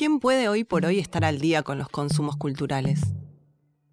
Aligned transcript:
¿Quién 0.00 0.18
puede 0.18 0.48
hoy 0.48 0.64
por 0.64 0.86
hoy 0.86 0.98
estar 0.98 1.26
al 1.26 1.40
día 1.40 1.62
con 1.62 1.76
los 1.76 1.90
consumos 1.90 2.34
culturales? 2.36 3.02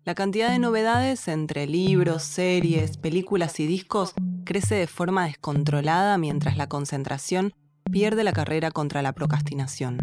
La 0.05 0.15
cantidad 0.15 0.49
de 0.51 0.57
novedades 0.57 1.27
entre 1.27 1.67
libros, 1.67 2.23
series, 2.23 2.95
películas 2.95 3.59
y 3.59 3.67
discos 3.67 4.13
crece 4.45 4.75
de 4.75 4.87
forma 4.87 5.25
descontrolada 5.25 6.17
mientras 6.17 6.55
la 6.55 6.69
concentración 6.69 7.51
pierde 7.91 8.23
la 8.23 8.31
carrera 8.31 8.71
contra 8.71 9.01
la 9.01 9.11
procrastinación. 9.11 9.97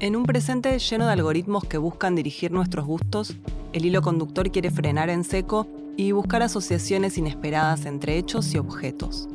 En 0.00 0.16
un 0.16 0.24
presente 0.24 0.76
lleno 0.76 1.06
de 1.06 1.12
algoritmos 1.12 1.62
que 1.62 1.78
buscan 1.78 2.16
dirigir 2.16 2.50
nuestros 2.50 2.86
gustos, 2.86 3.36
el 3.72 3.84
hilo 3.86 4.02
conductor 4.02 4.50
quiere 4.50 4.72
frenar 4.72 5.10
en 5.10 5.22
seco 5.22 5.68
y 5.96 6.10
buscar 6.10 6.42
asociaciones 6.42 7.16
inesperadas 7.18 7.86
entre 7.86 8.18
hechos 8.18 8.52
y 8.52 8.58
objetos. 8.58 9.28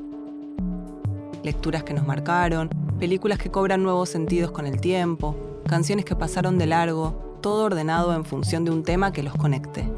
Lecturas 1.41 1.85
que 1.85 1.93
nos 1.93 2.05
marcaron, 2.05 2.82
películas 2.99 3.37
que 3.37 3.51
cobran 3.51 3.83
nuevos 3.83 4.09
sentidos 4.09 4.51
con 4.51 4.65
el 4.65 4.79
tiempo, 4.79 5.35
canciones 5.67 6.05
que 6.05 6.15
pasaron 6.15 6.57
de 6.57 6.67
largo, 6.67 7.37
todo 7.41 7.65
ordenado 7.65 8.13
en 8.13 8.25
función 8.25 8.65
de 8.65 8.71
un 8.71 8.83
tema 8.83 9.11
que 9.11 9.23
los 9.23 9.35
conecte. 9.35 9.89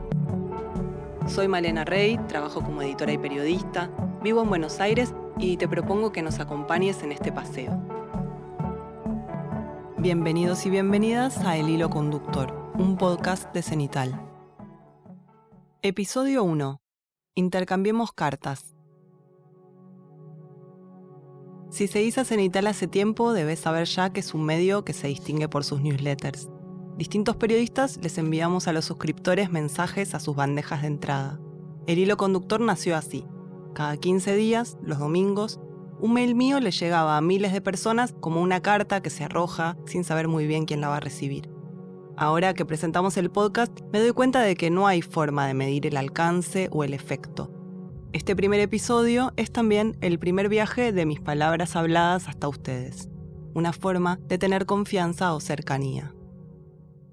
Soy 1.28 1.48
Malena 1.48 1.86
Rey, 1.86 2.18
trabajo 2.28 2.62
como 2.62 2.82
editora 2.82 3.14
y 3.14 3.18
periodista, 3.18 3.90
vivo 4.24 4.42
en 4.42 4.50
Buenos 4.50 4.80
Aires 4.80 5.14
y 5.38 5.58
te 5.58 5.68
propongo 5.68 6.12
que 6.12 6.22
nos 6.22 6.40
acompañes 6.40 7.04
en 7.04 7.12
este 7.12 7.32
paseo. 7.32 7.82
Bienvenidos 9.98 10.66
y 10.66 10.70
bienvenidas 10.70 11.40
a 11.40 11.58
El 11.58 11.70
Hilo 11.70 11.90
Conductor, 11.90 12.72
un 12.76 12.96
podcast 12.98 13.52
de 13.54 13.64
Cenital. 13.64 14.22
Episodio 15.82 16.44
1. 16.44 16.80
Intercambiemos 17.36 18.14
cartas. 18.14 18.75
Si 21.70 21.88
seguís 21.88 22.18
a 22.18 22.26
Cenital 22.26 22.68
hace 22.68 22.88
tiempo, 22.88 23.34
debes 23.34 23.60
saber 23.60 23.88
ya 23.88 24.12
que 24.12 24.20
es 24.20 24.34
un 24.34 24.46
medio 24.46 24.86
que 24.86 24.94
se 24.94 25.08
distingue 25.08 25.50
por 25.50 25.64
sus 25.64 25.82
newsletters. 25.82 26.50
Distintos 26.98 27.36
periodistas 27.36 27.98
les 28.02 28.18
enviamos 28.18 28.68
a 28.68 28.74
los 28.74 28.86
suscriptores 28.86 29.52
mensajes 29.52 30.16
a 30.16 30.20
sus 30.20 30.36
bandejas 30.36 30.82
de 30.82 30.88
entrada. 30.88 31.40
El 31.88 32.00
hilo 32.00 32.16
conductor 32.18 32.62
nació 32.62 32.96
así. 32.96 33.26
Cada 33.74 33.98
15 33.98 34.36
días, 34.36 34.78
los 34.82 35.00
domingos, 35.00 35.60
un 36.00 36.14
mail 36.14 36.36
mío 36.36 36.60
le 36.60 36.72
llegaba 36.72 37.18
a 37.18 37.22
miles 37.22 37.52
de 37.52 37.62
personas 37.62 38.14
como 38.20 38.42
una 38.42 38.62
carta 38.62 39.02
que 39.02 39.10
se 39.10 39.24
arroja 39.24 39.78
sin 39.86 40.04
saber 40.04 40.28
muy 40.28 40.48
bien 40.48 40.66
quién 40.66 40.82
la 40.82 40.88
va 40.88 40.98
a 40.98 41.02
recibir. 41.02 41.50
Ahora 42.18 42.54
que 42.54 42.66
presentamos 42.66 43.18
el 43.18 43.30
podcast, 43.30 43.82
me 43.92 44.00
doy 44.00 44.12
cuenta 44.12 44.42
de 44.42 44.56
que 44.56 44.70
no 44.70 44.88
hay 44.88 45.02
forma 45.02 45.48
de 45.48 45.54
medir 45.54 45.86
el 45.86 45.98
alcance 45.98 46.70
o 46.72 46.84
el 46.86 46.94
efecto. 46.94 47.52
Este 48.16 48.34
primer 48.34 48.62
episodio 48.62 49.34
es 49.36 49.52
también 49.52 49.98
el 50.00 50.20
primer 50.20 50.48
viaje 50.48 50.94
de 50.94 51.06
mis 51.06 51.20
palabras 51.20 51.76
habladas 51.76 52.30
hasta 52.30 52.48
ustedes, 52.48 53.10
una 53.54 53.74
forma 53.74 54.20
de 54.30 54.38
tener 54.38 54.66
confianza 54.66 55.34
o 55.34 55.42
cercanía. 55.42 56.16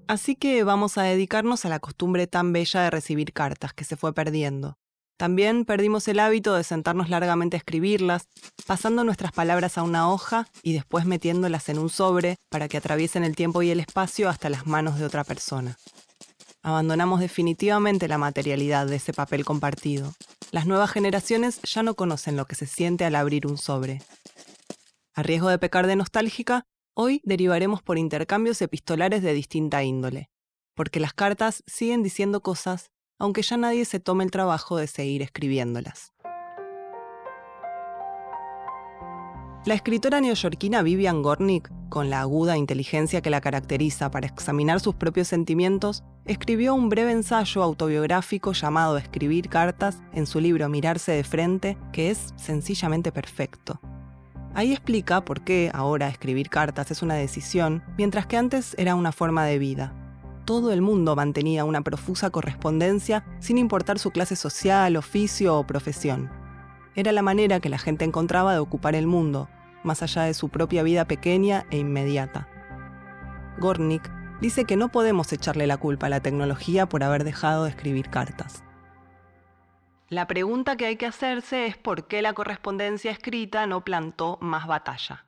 Así 0.07 0.37
que 0.37 0.63
vamos 0.63 0.97
a 0.97 1.03
dedicarnos 1.03 1.65
a 1.65 1.69
la 1.69 1.79
costumbre 1.79 2.25
tan 2.25 2.53
bella 2.53 2.83
de 2.83 2.89
recibir 2.89 3.33
cartas 3.33 3.73
que 3.73 3.83
se 3.83 3.97
fue 3.97 4.13
perdiendo. 4.13 4.77
También 5.17 5.65
perdimos 5.65 6.07
el 6.07 6.21
hábito 6.21 6.55
de 6.55 6.63
sentarnos 6.63 7.09
largamente 7.09 7.57
a 7.57 7.59
escribirlas, 7.59 8.29
pasando 8.65 9.03
nuestras 9.03 9.33
palabras 9.33 9.77
a 9.77 9.83
una 9.83 10.09
hoja 10.09 10.47
y 10.61 10.71
después 10.71 11.05
metiéndolas 11.05 11.67
en 11.67 11.79
un 11.79 11.89
sobre 11.89 12.37
para 12.49 12.69
que 12.69 12.77
atraviesen 12.77 13.25
el 13.25 13.35
tiempo 13.35 13.61
y 13.61 13.71
el 13.71 13.81
espacio 13.81 14.29
hasta 14.29 14.49
las 14.49 14.67
manos 14.67 14.99
de 14.99 15.03
otra 15.03 15.25
persona. 15.25 15.77
Abandonamos 16.61 17.19
definitivamente 17.19 18.07
la 18.07 18.17
materialidad 18.17 18.87
de 18.87 18.95
ese 18.95 19.11
papel 19.11 19.43
compartido. 19.43 20.13
Las 20.53 20.67
nuevas 20.67 20.91
generaciones 20.91 21.59
ya 21.63 21.81
no 21.81 21.95
conocen 21.95 22.37
lo 22.37 22.45
que 22.45 22.53
se 22.53 22.67
siente 22.67 23.05
al 23.05 23.15
abrir 23.15 23.47
un 23.47 23.57
sobre. 23.57 24.03
A 25.15 25.23
riesgo 25.23 25.49
de 25.49 25.57
pecar 25.57 25.87
de 25.87 25.95
nostálgica, 25.95 26.67
hoy 26.93 27.21
derivaremos 27.23 27.81
por 27.81 27.97
intercambios 27.97 28.61
epistolares 28.61 29.23
de 29.23 29.33
distinta 29.33 29.83
índole, 29.83 30.29
porque 30.75 30.99
las 30.99 31.13
cartas 31.13 31.63
siguen 31.65 32.03
diciendo 32.03 32.43
cosas, 32.43 32.91
aunque 33.17 33.41
ya 33.41 33.57
nadie 33.57 33.83
se 33.85 33.99
tome 33.99 34.25
el 34.25 34.29
trabajo 34.29 34.77
de 34.77 34.85
seguir 34.85 35.23
escribiéndolas. 35.23 36.12
La 39.65 39.75
escritora 39.75 40.19
neoyorquina 40.19 40.81
Vivian 40.81 41.21
Gornick, 41.21 41.71
con 41.87 42.09
la 42.09 42.19
aguda 42.19 42.57
inteligencia 42.57 43.21
que 43.21 43.29
la 43.29 43.39
caracteriza 43.39 44.11
para 44.11 44.27
examinar 44.27 44.81
sus 44.81 44.93
propios 44.95 45.29
sentimientos, 45.29 46.03
escribió 46.25 46.75
un 46.75 46.89
breve 46.89 47.13
ensayo 47.13 47.63
autobiográfico 47.63 48.51
llamado 48.51 48.97
Escribir 48.97 49.47
cartas 49.47 49.99
en 50.11 50.25
su 50.25 50.41
libro 50.41 50.67
Mirarse 50.67 51.13
de 51.13 51.23
frente, 51.23 51.77
que 51.93 52.11
es 52.11 52.33
sencillamente 52.35 53.13
perfecto. 53.13 53.79
Ahí 54.53 54.73
explica 54.73 55.23
por 55.23 55.45
qué 55.45 55.71
ahora 55.73 56.09
escribir 56.09 56.49
cartas 56.49 56.91
es 56.91 57.01
una 57.01 57.15
decisión, 57.15 57.85
mientras 57.97 58.27
que 58.27 58.35
antes 58.35 58.75
era 58.77 58.95
una 58.95 59.13
forma 59.13 59.45
de 59.45 59.59
vida. 59.59 59.93
Todo 60.43 60.73
el 60.73 60.81
mundo 60.81 61.15
mantenía 61.15 61.63
una 61.63 61.83
profusa 61.83 62.31
correspondencia 62.31 63.23
sin 63.39 63.57
importar 63.57 63.97
su 63.97 64.11
clase 64.11 64.35
social, 64.35 64.97
oficio 64.97 65.57
o 65.57 65.65
profesión 65.65 66.42
era 66.95 67.11
la 67.11 67.21
manera 67.21 67.59
que 67.59 67.69
la 67.69 67.77
gente 67.77 68.05
encontraba 68.05 68.53
de 68.53 68.59
ocupar 68.59 68.95
el 68.95 69.07
mundo, 69.07 69.49
más 69.83 70.03
allá 70.03 70.23
de 70.23 70.33
su 70.33 70.49
propia 70.49 70.83
vida 70.83 71.05
pequeña 71.05 71.65
e 71.69 71.77
inmediata. 71.77 72.47
Gornick 73.59 74.09
dice 74.41 74.65
que 74.65 74.75
no 74.75 74.89
podemos 74.89 75.31
echarle 75.31 75.67
la 75.67 75.77
culpa 75.77 76.07
a 76.07 76.09
la 76.09 76.21
tecnología 76.21 76.87
por 76.87 77.03
haber 77.03 77.23
dejado 77.23 77.63
de 77.63 77.69
escribir 77.69 78.09
cartas. 78.09 78.63
La 80.09 80.27
pregunta 80.27 80.75
que 80.75 80.85
hay 80.85 80.95
que 80.95 81.05
hacerse 81.05 81.65
es 81.65 81.77
por 81.77 82.07
qué 82.07 82.21
la 82.21 82.33
correspondencia 82.33 83.09
escrita 83.09 83.65
no 83.65 83.83
plantó 83.83 84.37
más 84.41 84.67
batalla. 84.67 85.25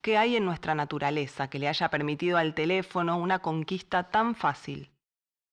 ¿Qué 0.00 0.16
hay 0.16 0.36
en 0.36 0.44
nuestra 0.44 0.74
naturaleza 0.74 1.50
que 1.50 1.58
le 1.58 1.68
haya 1.68 1.88
permitido 1.90 2.38
al 2.38 2.54
teléfono 2.54 3.18
una 3.18 3.40
conquista 3.40 4.10
tan 4.10 4.36
fácil? 4.36 4.92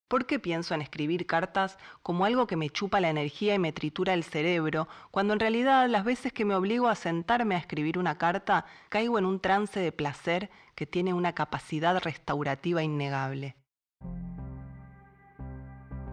¿Por 0.08 0.28
qué 0.28 0.38
pienso 0.38 0.76
en 0.76 0.84
escribir 0.84 1.26
cartas 1.26 1.80
como 2.04 2.26
algo 2.26 2.46
que 2.46 2.56
me 2.56 2.70
chupa 2.70 3.00
la 3.00 3.10
energía 3.10 3.56
y 3.56 3.60
me 3.60 3.72
tritura 3.72 4.14
el 4.14 4.24
cerebro, 4.24 4.88
cuando 5.10 5.34
en 5.34 5.40
realidad 5.40 5.90
las 5.90 6.06
veces 6.06 6.32
que 6.32 6.46
me 6.46 6.54
obligo 6.54 6.90
a 6.90 6.96
sentarme 6.96 7.56
a 7.56 7.58
escribir 7.58 7.98
una 7.98 8.20
carta 8.20 8.66
caigo 8.90 9.18
en 9.18 9.26
un 9.26 9.40
trance 9.40 9.80
de 9.80 9.92
placer 9.92 10.52
que 10.76 10.86
tiene 10.86 11.16
una 11.16 11.34
capacidad 11.34 12.00
restaurativa 12.04 12.84
innegable? 12.84 13.56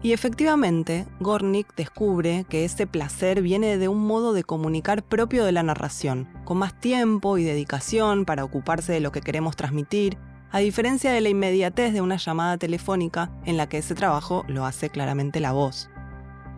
Y 0.01 0.11
efectivamente, 0.11 1.05
Gornick 1.19 1.75
descubre 1.75 2.45
que 2.49 2.65
ese 2.65 2.87
placer 2.87 3.43
viene 3.43 3.77
de 3.77 3.89
un 3.89 4.05
modo 4.05 4.33
de 4.33 4.43
comunicar 4.43 5.03
propio 5.03 5.45
de 5.45 5.51
la 5.51 5.63
narración, 5.63 6.27
con 6.45 6.57
más 6.57 6.77
tiempo 6.79 7.37
y 7.37 7.43
dedicación 7.43 8.25
para 8.25 8.43
ocuparse 8.43 8.91
de 8.91 8.99
lo 9.01 9.11
que 9.11 9.21
queremos 9.21 9.55
transmitir, 9.55 10.17
a 10.53 10.59
diferencia 10.59 11.11
de 11.11 11.19
la 11.19 11.29
inmediatez 11.29 11.93
de 11.93 12.01
una 12.01 12.17
llamada 12.17 12.59
telefónica 12.59 13.31
en 13.43 13.57
la 13.57 13.67
que 13.67 13.79
ese 13.79 13.95
trabajo 13.95 14.45
lo 14.47 14.67
hace 14.67 14.91
claramente 14.91 15.39
la 15.39 15.51
voz. 15.51 15.89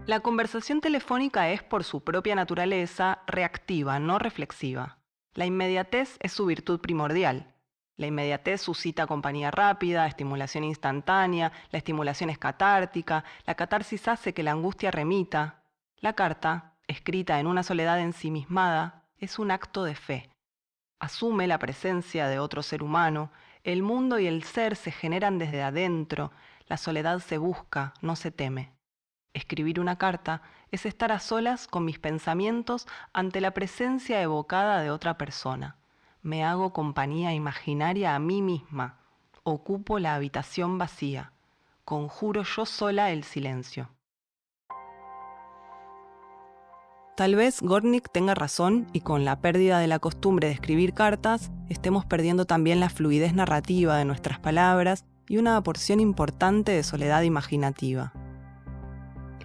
La 0.05 0.19
conversación 0.19 0.81
telefónica 0.81 1.49
es 1.49 1.63
por 1.63 1.85
su 1.85 2.03
propia 2.03 2.35
naturaleza 2.35 3.19
reactiva, 3.25 3.97
no 3.99 4.19
reflexiva. 4.19 4.97
La 5.33 5.45
inmediatez 5.45 6.17
es 6.19 6.33
su 6.33 6.45
virtud 6.45 6.81
primordial. 6.81 7.55
La 7.95 8.07
inmediatez 8.07 8.59
suscita 8.59 9.07
compañía 9.07 9.49
rápida, 9.49 10.05
estimulación 10.07 10.65
instantánea, 10.65 11.53
la 11.71 11.77
estimulación 11.77 12.29
es 12.29 12.37
catártica, 12.37 13.23
la 13.45 13.55
catarsis 13.55 14.09
hace 14.09 14.33
que 14.33 14.43
la 14.43 14.51
angustia 14.51 14.91
remita. 14.91 15.63
La 16.01 16.11
carta, 16.11 16.73
escrita 16.85 17.39
en 17.39 17.47
una 17.47 17.63
soledad 17.63 18.01
ensimismada, 18.01 19.05
es 19.19 19.39
un 19.39 19.51
acto 19.51 19.85
de 19.85 19.95
fe. 19.95 20.29
Asume 20.99 21.47
la 21.47 21.59
presencia 21.59 22.27
de 22.27 22.39
otro 22.39 22.61
ser 22.61 22.83
humano, 22.83 23.31
el 23.65 23.81
mundo 23.81 24.19
y 24.19 24.27
el 24.27 24.43
ser 24.43 24.75
se 24.75 24.91
generan 24.91 25.39
desde 25.39 25.63
adentro, 25.63 26.31
la 26.67 26.77
soledad 26.77 27.19
se 27.19 27.39
busca, 27.39 27.95
no 27.99 28.15
se 28.15 28.29
teme. 28.29 28.71
Escribir 29.33 29.79
una 29.79 29.97
carta 29.97 30.43
es 30.69 30.85
estar 30.85 31.11
a 31.11 31.19
solas 31.19 31.65
con 31.67 31.83
mis 31.83 31.97
pensamientos 31.97 32.87
ante 33.11 33.41
la 33.41 33.55
presencia 33.55 34.21
evocada 34.21 34.81
de 34.81 34.91
otra 34.91 35.17
persona. 35.17 35.77
Me 36.21 36.45
hago 36.45 36.73
compañía 36.73 37.33
imaginaria 37.33 38.13
a 38.13 38.19
mí 38.19 38.43
misma. 38.43 38.99
Ocupo 39.41 39.97
la 39.97 40.13
habitación 40.13 40.77
vacía. 40.77 41.31
Conjuro 41.85 42.43
yo 42.43 42.67
sola 42.67 43.09
el 43.09 43.23
silencio. 43.23 43.89
Tal 47.15 47.35
vez 47.35 47.61
Gornick 47.61 48.11
tenga 48.11 48.35
razón 48.35 48.87
y 48.91 48.99
con 48.99 49.23
la 49.23 49.39
pérdida 49.39 49.79
de 49.79 49.87
la 49.87 49.99
costumbre 49.99 50.49
de 50.49 50.53
escribir 50.53 50.93
cartas, 50.93 51.49
estemos 51.69 52.05
perdiendo 52.05 52.43
también 52.43 52.81
la 52.81 52.89
fluidez 52.89 53.33
narrativa 53.33 53.95
de 53.95 54.03
nuestras 54.03 54.37
palabras 54.37 55.05
y 55.29 55.37
una 55.37 55.61
porción 55.63 56.01
importante 56.01 56.73
de 56.73 56.83
soledad 56.83 57.21
imaginativa. 57.21 58.11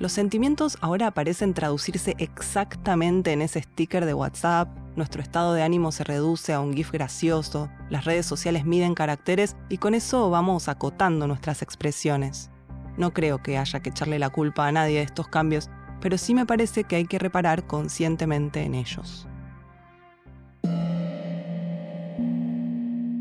Los 0.01 0.11
sentimientos 0.11 0.79
ahora 0.81 1.13
parecen 1.13 1.55
traducirse 1.55 2.17
exactamente 2.19 3.31
en 3.31 3.41
ese 3.41 3.63
sticker 3.63 4.05
de 4.05 4.15
WhatsApp, 4.15 4.69
nuestro 4.97 5.23
estado 5.23 5.55
de 5.55 5.63
ánimo 5.63 5.93
se 5.93 6.03
reduce 6.03 6.53
a 6.53 6.59
un 6.59 6.75
GIF 6.75 6.91
gracioso, 6.91 7.71
las 7.89 8.05
redes 8.05 8.27
sociales 8.27 8.65
miden 8.65 8.95
caracteres 8.95 9.55
y 9.69 9.79
con 9.79 9.95
eso 9.95 10.29
vamos 10.29 10.69
acotando 10.69 11.29
nuestras 11.29 11.63
expresiones. 11.63 12.51
No 12.97 13.13
creo 13.13 13.39
que 13.43 13.57
haya 13.57 13.81
que 13.81 13.91
echarle 13.91 14.19
la 14.19 14.31
culpa 14.31 14.67
a 14.67 14.73
nadie 14.73 14.97
de 14.97 15.05
estos 15.05 15.29
cambios, 15.29 15.71
pero 16.01 16.19
sí 16.19 16.35
me 16.35 16.47
parece 16.47 16.85
que 16.85 16.97
hay 16.97 17.07
que 17.07 17.19
reparar 17.19 17.67
conscientemente 17.67 18.63
en 18.63 18.75
ellos. 18.75 19.29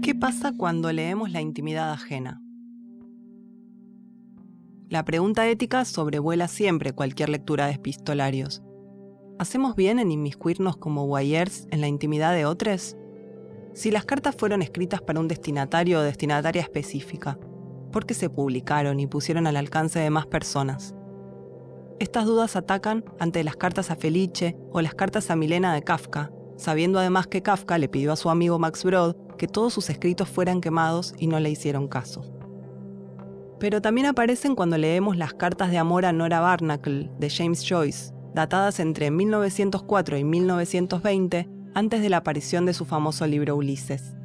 ¿Qué 0.02 0.16
pasa 0.16 0.54
cuando 0.58 0.92
leemos 0.92 1.32
la 1.32 1.42
intimidad 1.42 1.92
ajena? 1.92 2.42
La 4.90 5.06
pregunta 5.06 5.48
ética 5.48 5.86
sobrevuela 5.86 6.48
siempre 6.48 6.94
cualquier 6.94 7.30
lectura 7.30 7.68
de 7.68 7.74
epistolarios. 7.74 8.64
¿Hacemos 9.38 9.76
bien 9.76 10.00
en 10.00 10.12
inmiscuirnos 10.12 10.78
como 10.78 11.06
guayers 11.06 11.68
en 11.70 11.82
la 11.82 11.88
intimidad 11.88 12.34
de 12.34 12.46
otros? 12.46 12.98
Si 13.74 13.92
las 13.92 14.06
cartas 14.06 14.36
fueron 14.36 14.64
escritas 14.64 15.02
para 15.02 15.20
un 15.20 15.28
destinatario 15.28 16.00
o 16.00 16.02
destinataria 16.02 16.64
específica, 16.64 17.38
¿por 17.92 18.08
qué 18.08 18.16
se 18.16 18.32
publicaron 18.32 19.00
y 19.00 19.06
pusieron 19.06 19.46
al 19.46 19.58
alcance 19.58 20.00
de 20.00 20.10
más 20.10 20.26
personas? 20.26 20.96
Estas 22.00 22.26
dudas 22.26 22.56
atacan 22.56 23.04
ante 23.20 23.44
las 23.44 23.58
cartas 23.58 23.92
a 23.92 23.98
Felice 23.98 24.56
o 24.72 24.80
las 24.80 24.96
cartas 24.96 25.30
a 25.30 25.36
Milena 25.36 25.74
de 25.74 25.82
Kafka, 25.82 26.32
sabiendo 26.56 26.98
además 26.98 27.28
que 27.28 27.42
Kafka 27.42 27.78
le 27.78 27.90
pidió 27.90 28.14
a 28.14 28.16
su 28.16 28.30
amigo 28.30 28.58
Max 28.58 28.86
Brod 28.86 29.18
que 29.38 29.48
todos 29.48 29.74
sus 29.74 29.90
escritos 29.90 30.30
fueran 30.30 30.62
quemados 30.62 31.14
y 31.18 31.28
no 31.28 31.42
le 31.42 31.50
hicieron 31.50 31.90
caso. 31.90 32.24
Pero 33.60 33.82
también 33.82 34.08
aparecen 34.08 34.56
cuando 34.56 34.78
leemos 34.78 35.18
las 35.18 35.34
cartas 35.34 35.72
de 35.72 35.78
amor 35.78 36.06
a 36.06 36.14
Nora 36.14 36.40
Barnacle 36.40 37.12
de 37.20 37.30
James 37.30 37.66
Joyce, 37.68 38.14
datadas 38.34 38.80
entre 38.80 39.12
1904 39.12 40.18
y 40.18 40.24
1920, 40.24 41.50
antes 41.74 42.02
de 42.02 42.10
la 42.10 42.18
aparición 42.18 42.66
de 42.66 42.74
su 42.74 42.86
famoso 42.86 43.28
libro 43.28 43.58
Ulises. 43.58 44.16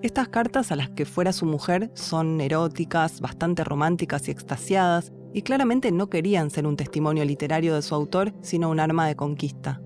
Estas 0.00 0.28
cartas 0.28 0.72
a 0.72 0.76
las 0.76 0.88
que 0.88 1.04
fuera 1.04 1.34
su 1.34 1.44
mujer 1.44 1.90
son 1.92 2.40
eróticas, 2.40 3.20
bastante 3.20 3.64
románticas 3.64 4.28
y 4.28 4.30
extasiadas, 4.30 5.12
y 5.32 5.42
claramente 5.42 5.92
no 5.92 6.10
querían 6.10 6.50
ser 6.50 6.66
un 6.66 6.76
testimonio 6.76 7.24
literario 7.24 7.74
de 7.74 7.82
su 7.82 7.94
autor, 7.94 8.32
sino 8.40 8.70
un 8.70 8.80
arma 8.80 9.06
de 9.06 9.16
conquista. 9.16 9.80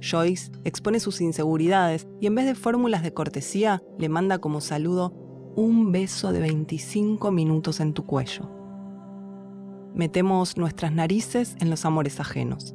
Joyce 0.00 0.52
expone 0.64 1.00
sus 1.00 1.20
inseguridades 1.20 2.06
y 2.20 2.26
en 2.26 2.34
vez 2.34 2.46
de 2.46 2.54
fórmulas 2.54 3.02
de 3.02 3.14
cortesía, 3.14 3.82
le 3.98 4.08
manda 4.08 4.38
como 4.38 4.60
saludo 4.60 5.14
un 5.56 5.92
beso 5.92 6.32
de 6.32 6.40
25 6.40 7.30
minutos 7.30 7.80
en 7.80 7.94
tu 7.94 8.04
cuello. 8.04 8.50
Metemos 9.94 10.56
nuestras 10.56 10.92
narices 10.92 11.56
en 11.60 11.70
los 11.70 11.84
amores 11.84 12.20
ajenos. 12.20 12.74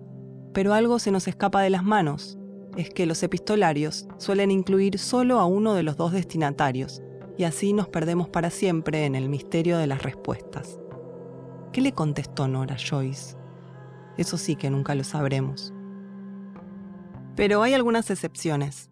Pero 0.54 0.74
algo 0.74 0.98
se 1.00 1.12
nos 1.12 1.28
escapa 1.28 1.62
de 1.62 1.70
las 1.70 1.84
manos. 1.84 2.40
Es 2.78 2.90
que 2.90 3.06
los 3.06 3.22
epistolarios 3.22 4.08
suelen 4.18 4.52
incluir 4.52 4.98
solo 4.98 5.40
a 5.40 5.46
uno 5.46 5.74
de 5.74 5.84
los 5.84 5.98
dos 5.98 6.14
destinatarios, 6.14 7.02
y 7.38 7.44
así 7.44 7.74
nos 7.74 7.90
perdemos 7.90 8.30
para 8.30 8.50
siempre 8.50 9.06
en 9.06 9.16
el 9.16 9.30
misterio 9.30 9.78
de 9.78 9.88
las 9.88 10.04
respuestas. 10.04 10.80
¿Qué 11.72 11.82
le 11.82 11.92
contestó 11.92 12.48
Nora 12.48 12.78
Joyce? 12.78 13.38
Eso 14.18 14.38
sí 14.38 14.56
que 14.56 14.72
nunca 14.72 14.96
lo 14.96 15.04
sabremos. 15.04 15.72
Pero 17.36 17.62
hay 17.62 17.76
algunas 17.76 18.10
excepciones. 18.10 18.90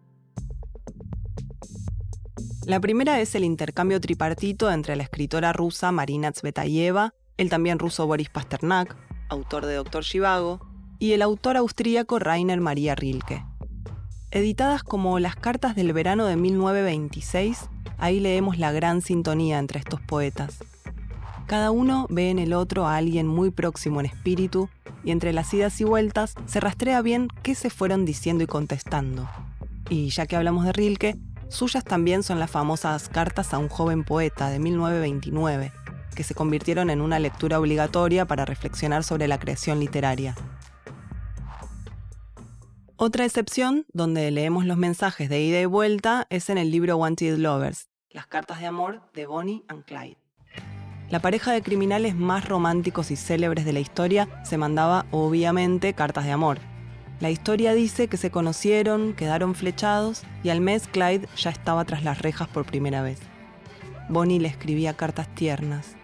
La 2.64 2.78
primera 2.78 3.20
es 3.20 3.34
el 3.34 3.44
intercambio 3.44 4.00
tripartito 4.00 4.70
entre 4.70 4.94
la 4.94 5.02
escritora 5.02 5.52
rusa 5.52 5.90
Marina 5.90 6.30
Tsvetaeva, 6.30 7.14
el 7.36 7.50
también 7.50 7.80
ruso 7.80 8.06
Boris 8.06 8.30
Pasternak, 8.30 8.96
autor 9.28 9.66
de 9.66 9.74
Doctor 9.74 10.04
Zhivago, 10.04 10.60
y 11.00 11.12
el 11.12 11.22
autor 11.22 11.56
austríaco 11.56 12.18
Rainer 12.20 12.60
Maria 12.60 12.94
Rilke. 12.94 13.44
Editadas 14.30 14.82
como 14.84 15.18
Las 15.18 15.34
cartas 15.34 15.74
del 15.74 15.92
verano 15.92 16.26
de 16.26 16.36
1926, 16.36 17.70
ahí 17.98 18.20
leemos 18.20 18.58
la 18.58 18.70
gran 18.70 19.02
sintonía 19.02 19.58
entre 19.58 19.80
estos 19.80 20.00
poetas. 20.00 20.58
Cada 21.48 21.70
uno 21.70 22.06
ve 22.10 22.28
en 22.28 22.38
el 22.38 22.52
otro 22.52 22.86
a 22.86 22.96
alguien 22.96 23.26
muy 23.26 23.50
próximo 23.50 24.00
en 24.00 24.06
espíritu 24.06 24.68
y 25.02 25.12
entre 25.12 25.32
las 25.32 25.52
idas 25.54 25.80
y 25.80 25.84
vueltas 25.84 26.34
se 26.44 26.60
rastrea 26.60 27.00
bien 27.00 27.28
qué 27.42 27.54
se 27.54 27.70
fueron 27.70 28.04
diciendo 28.04 28.44
y 28.44 28.46
contestando. 28.46 29.26
Y 29.88 30.10
ya 30.10 30.26
que 30.26 30.36
hablamos 30.36 30.66
de 30.66 30.74
Rilke, 30.74 31.16
Suyas 31.48 31.84
también 31.84 32.22
son 32.22 32.38
las 32.38 32.50
famosas 32.50 33.08
Cartas 33.08 33.54
a 33.54 33.58
un 33.58 33.70
joven 33.70 34.04
poeta 34.04 34.50
de 34.50 34.58
1929, 34.58 35.72
que 36.14 36.22
se 36.22 36.34
convirtieron 36.34 36.90
en 36.90 37.00
una 37.00 37.18
lectura 37.18 37.58
obligatoria 37.58 38.26
para 38.26 38.44
reflexionar 38.44 39.02
sobre 39.02 39.26
la 39.26 39.38
creación 39.38 39.80
literaria. 39.80 40.34
Otra 42.96 43.24
excepción, 43.24 43.86
donde 43.94 44.30
leemos 44.30 44.66
los 44.66 44.76
mensajes 44.76 45.30
de 45.30 45.40
ida 45.40 45.62
y 45.62 45.64
vuelta, 45.64 46.26
es 46.28 46.50
en 46.50 46.58
el 46.58 46.70
libro 46.70 46.98
Wanted 46.98 47.38
Lovers, 47.38 47.88
las 48.10 48.26
cartas 48.26 48.60
de 48.60 48.66
amor 48.66 49.00
de 49.14 49.24
Bonnie 49.24 49.64
and 49.68 49.86
Clyde. 49.86 50.27
La 51.10 51.20
pareja 51.20 51.52
de 51.52 51.62
criminales 51.62 52.14
más 52.14 52.46
románticos 52.46 53.10
y 53.10 53.16
célebres 53.16 53.64
de 53.64 53.72
la 53.72 53.80
historia 53.80 54.28
se 54.44 54.58
mandaba 54.58 55.06
obviamente 55.10 55.94
cartas 55.94 56.24
de 56.24 56.32
amor, 56.32 56.58
la 57.20 57.30
historia 57.30 57.74
dice 57.74 58.06
que 58.06 58.16
se 58.16 58.30
conocieron, 58.30 59.12
quedaron 59.12 59.56
flechados 59.56 60.22
y 60.44 60.50
al 60.50 60.60
mes 60.60 60.86
Clyde 60.86 61.28
ya 61.36 61.50
estaba 61.50 61.84
tras 61.84 62.04
las 62.04 62.22
rejas 62.22 62.46
por 62.46 62.64
primera 62.64 63.02
vez. 63.02 63.18
Bonnie 64.08 64.38
le 64.38 64.46
escribía 64.46 64.94
cartas 64.94 65.26
tiernas. 65.34 65.96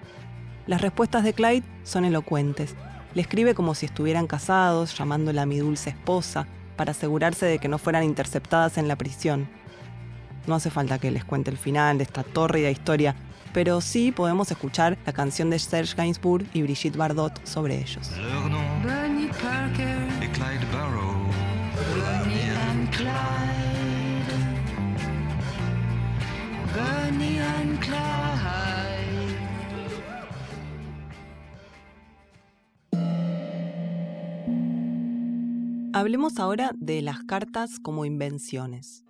Las 0.67 0.81
respuestas 0.81 1.23
de 1.23 1.33
Clyde 1.33 1.63
son 1.85 2.05
elocuentes. 2.05 2.75
Le 3.15 3.23
escribe 3.23 3.55
como 3.55 3.77
si 3.77 3.87
estuvieran 3.87 4.27
casados, 4.27 4.99
llamándola 4.99 5.47
mi 5.47 5.59
dulce 5.59 5.91
esposa, 5.91 6.49
para 6.75 6.91
asegurarse 6.91 7.47
de 7.47 7.61
que 7.61 7.69
no 7.69 7.79
fueran 7.79 8.03
interceptadas 8.03 8.77
en 8.77 8.89
la 8.89 8.97
prisión. 8.97 9.49
No 10.49 10.57
hace 10.57 10.71
falta 10.71 10.99
que 10.99 11.13
les 11.13 11.25
cuente 11.25 11.49
el 11.49 11.59
final 11.59 11.97
de 11.99 12.05
esta 12.05 12.25
tórrida 12.25 12.71
historia, 12.71 13.15
pero 13.55 13.81
sí 13.81 14.11
podemos 14.11 14.51
escuchar 14.51 14.99
la 15.07 15.13
canción 15.13 15.49
de 15.49 15.59
Serge 15.61 15.95
Gainsbourg 15.97 16.45
y 16.53 16.63
Brigitte 16.63 16.97
Bardot 16.97 17.41
sobre 17.47 17.81
ellos. 17.81 18.11
Hablemos 35.93 36.41
ahora 36.41 36.73
de 36.75 37.03
las 37.03 37.23
cartas 37.23 37.79
como 37.81 38.05
invenciones. 38.05 39.04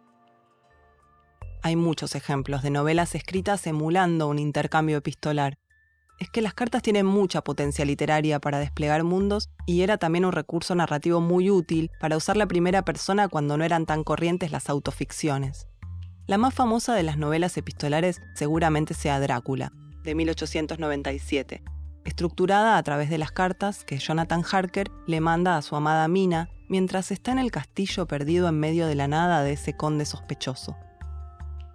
Hay 1.64 1.76
muchos 1.76 2.14
ejemplos 2.14 2.62
de 2.62 2.68
novelas 2.68 3.14
escritas 3.14 3.66
emulando 3.66 4.28
un 4.28 4.38
intercambio 4.38 4.98
epistolar. 4.98 5.56
Es 6.18 6.28
que 6.28 6.42
las 6.42 6.52
cartas 6.52 6.82
tienen 6.82 7.06
mucha 7.06 7.40
potencia 7.40 7.86
literaria 7.86 8.38
para 8.38 8.58
desplegar 8.58 9.02
mundos 9.02 9.48
y 9.64 9.80
era 9.80 9.96
también 9.96 10.26
un 10.26 10.32
recurso 10.32 10.74
narrativo 10.74 11.22
muy 11.22 11.50
útil 11.50 11.90
para 11.98 12.18
usar 12.18 12.36
la 12.36 12.46
primera 12.46 12.84
persona 12.84 13.28
cuando 13.28 13.56
no 13.56 13.64
eran 13.64 13.86
tan 13.86 14.04
corrientes 14.04 14.52
las 14.52 14.68
autoficciones. 14.68 15.66
La 16.26 16.36
más 16.36 16.52
famosa 16.52 16.94
de 16.94 17.02
las 17.02 17.16
novelas 17.16 17.56
epistolares 17.56 18.20
seguramente 18.34 18.92
sea 18.92 19.18
Drácula, 19.18 19.72
de 20.02 20.14
1897, 20.14 21.62
estructurada 22.04 22.76
a 22.76 22.82
través 22.82 23.08
de 23.08 23.16
las 23.16 23.32
cartas 23.32 23.84
que 23.84 23.96
Jonathan 23.96 24.44
Harker 24.44 24.90
le 25.06 25.22
manda 25.22 25.56
a 25.56 25.62
su 25.62 25.76
amada 25.76 26.08
Mina 26.08 26.50
mientras 26.68 27.10
está 27.10 27.32
en 27.32 27.38
el 27.38 27.50
castillo 27.50 28.06
perdido 28.06 28.48
en 28.48 28.60
medio 28.60 28.86
de 28.86 28.96
la 28.96 29.08
nada 29.08 29.42
de 29.42 29.54
ese 29.54 29.74
conde 29.74 30.04
sospechoso. 30.04 30.76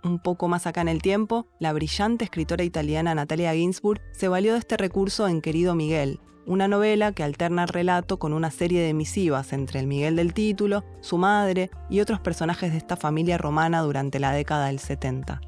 Un 0.04 0.20
poco 0.20 0.48
más 0.48 0.66
acá 0.66 0.82
en 0.82 0.88
el 0.88 1.02
tiempo, 1.02 1.48
la 1.60 1.74
brillante 1.74 2.24
escritora 2.24 2.64
italiana 2.64 3.16
Natalia 3.16 3.54
Ginsburg 3.54 4.02
se 4.14 4.30
valió 4.30 4.54
de 4.54 4.60
este 4.60 4.78
recurso 4.78 5.28
en 5.28 5.42
Querido 5.42 5.76
Miguel, 5.76 6.20
una 6.46 6.68
novela 6.68 7.12
que 7.12 7.24
alterna 7.24 7.64
el 7.64 7.70
relato 7.70 8.18
con 8.18 8.34
una 8.34 8.50
serie 8.50 8.82
de 8.82 8.94
misivas 8.94 9.52
entre 9.52 9.80
el 9.80 9.88
Miguel 9.88 10.16
del 10.16 10.34
título, 10.34 10.86
su 11.02 11.18
madre 11.18 11.70
y 11.90 12.00
otros 12.00 12.22
personajes 12.22 12.72
de 12.72 12.78
esta 12.78 12.96
familia 12.96 13.38
romana 13.38 13.82
durante 13.82 14.20
la 14.20 14.32
década 14.32 14.68
del 14.68 14.80
70. 14.80 15.42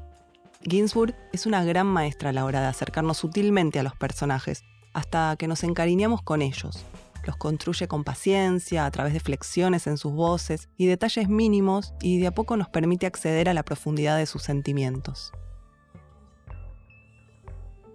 Ginsburg 0.62 1.16
es 1.32 1.46
una 1.46 1.64
gran 1.64 1.86
maestra 1.86 2.30
a 2.30 2.32
la 2.32 2.44
hora 2.44 2.60
de 2.60 2.66
acercarnos 2.66 3.18
sutilmente 3.18 3.80
a 3.80 3.82
los 3.82 3.96
personajes, 3.96 4.62
hasta 4.92 5.34
que 5.36 5.48
nos 5.48 5.64
encariñamos 5.64 6.22
con 6.22 6.42
ellos, 6.42 6.84
los 7.24 7.36
construye 7.36 7.88
con 7.88 8.04
paciencia, 8.04 8.86
a 8.86 8.90
través 8.90 9.12
de 9.12 9.20
flexiones 9.20 9.86
en 9.86 9.96
sus 9.96 10.12
voces 10.12 10.68
y 10.76 10.86
detalles 10.86 11.28
mínimos, 11.28 11.94
y 12.00 12.18
de 12.18 12.28
a 12.28 12.34
poco 12.34 12.56
nos 12.56 12.68
permite 12.68 13.06
acceder 13.06 13.48
a 13.48 13.54
la 13.54 13.64
profundidad 13.64 14.18
de 14.18 14.26
sus 14.26 14.42
sentimientos. 14.42 15.32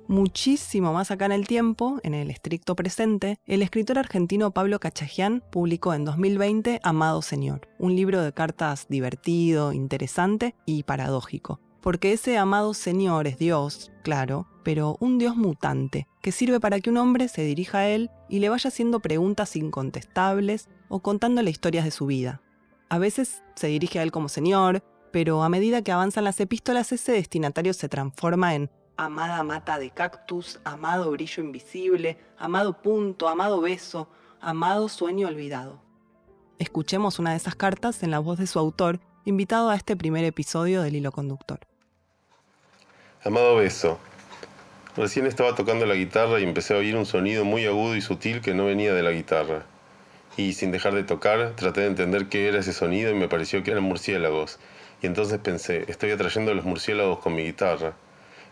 Muchísimo 0.09 0.93
más 0.93 1.11
acá 1.11 1.25
en 1.25 1.33
el 1.33 1.47
tiempo, 1.47 1.99
en 2.01 2.13
el 2.13 2.31
estricto 2.31 2.77
presente, 2.77 3.39
el 3.45 3.61
escritor 3.61 3.99
argentino 3.99 4.51
Pablo 4.51 4.79
Cachajian 4.79 5.43
publicó 5.51 5.93
en 5.93 6.05
2020 6.05 6.79
Amado 6.81 7.21
Señor, 7.21 7.67
un 7.77 7.93
libro 7.93 8.21
de 8.21 8.31
cartas 8.31 8.85
divertido, 8.87 9.73
interesante 9.73 10.55
y 10.65 10.83
paradójico, 10.83 11.59
porque 11.81 12.13
ese 12.13 12.37
amado 12.37 12.73
Señor 12.73 13.27
es 13.27 13.37
Dios, 13.37 13.91
claro, 14.01 14.47
pero 14.67 14.97
un 14.99 15.17
Dios 15.17 15.37
mutante, 15.37 16.09
que 16.21 16.33
sirve 16.33 16.59
para 16.59 16.81
que 16.81 16.89
un 16.89 16.97
hombre 16.97 17.29
se 17.29 17.41
dirija 17.41 17.77
a 17.77 17.87
él 17.87 18.11
y 18.27 18.39
le 18.39 18.49
vaya 18.49 18.67
haciendo 18.67 18.99
preguntas 18.99 19.55
incontestables 19.55 20.67
o 20.89 20.99
contándole 20.99 21.49
historias 21.49 21.85
de 21.85 21.91
su 21.91 22.05
vida. 22.05 22.41
A 22.89 22.97
veces 22.97 23.43
se 23.55 23.67
dirige 23.67 23.99
a 23.99 24.03
él 24.03 24.11
como 24.11 24.27
Señor, 24.27 24.83
pero 25.13 25.41
a 25.43 25.47
medida 25.47 25.83
que 25.83 25.93
avanzan 25.93 26.25
las 26.25 26.41
epístolas 26.41 26.91
ese 26.91 27.13
destinatario 27.13 27.73
se 27.73 27.87
transforma 27.87 28.55
en 28.55 28.69
amada 28.97 29.41
mata 29.43 29.79
de 29.79 29.89
cactus, 29.89 30.59
amado 30.65 31.11
brillo 31.11 31.43
invisible, 31.43 32.17
amado 32.37 32.81
punto, 32.81 33.29
amado 33.29 33.61
beso, 33.61 34.09
amado 34.41 34.89
sueño 34.89 35.29
olvidado. 35.29 35.79
Escuchemos 36.59 37.19
una 37.19 37.31
de 37.31 37.37
esas 37.37 37.55
cartas 37.55 38.03
en 38.03 38.11
la 38.11 38.19
voz 38.19 38.37
de 38.37 38.47
su 38.47 38.59
autor 38.59 38.99
invitado 39.23 39.69
a 39.69 39.77
este 39.77 39.95
primer 39.95 40.25
episodio 40.25 40.81
del 40.81 40.97
Hilo 40.97 41.13
Conductor. 41.13 41.61
Amado 43.23 43.55
Beso, 43.55 43.97
recién 44.97 45.27
estaba 45.27 45.53
tocando 45.53 45.85
la 45.85 45.93
guitarra 45.93 46.39
y 46.39 46.43
empecé 46.43 46.73
a 46.73 46.77
oír 46.77 46.95
un 46.95 47.05
sonido 47.05 47.45
muy 47.45 47.65
agudo 47.65 47.95
y 47.95 48.01
sutil 48.01 48.41
que 48.41 48.55
no 48.55 48.65
venía 48.65 48.95
de 48.95 49.03
la 49.03 49.11
guitarra. 49.11 49.63
Y 50.37 50.53
sin 50.53 50.71
dejar 50.71 50.95
de 50.95 51.03
tocar, 51.03 51.53
traté 51.55 51.81
de 51.81 51.87
entender 51.87 52.27
qué 52.29 52.47
era 52.47 52.59
ese 52.59 52.73
sonido 52.73 53.11
y 53.11 53.15
me 53.15 53.27
pareció 53.27 53.63
que 53.63 53.71
eran 53.71 53.83
murciélagos. 53.83 54.59
Y 55.01 55.05
entonces 55.05 55.37
pensé, 55.37 55.85
estoy 55.87 56.09
atrayendo 56.11 56.51
a 56.51 56.55
los 56.55 56.65
murciélagos 56.65 57.19
con 57.19 57.35
mi 57.35 57.43
guitarra. 57.43 57.93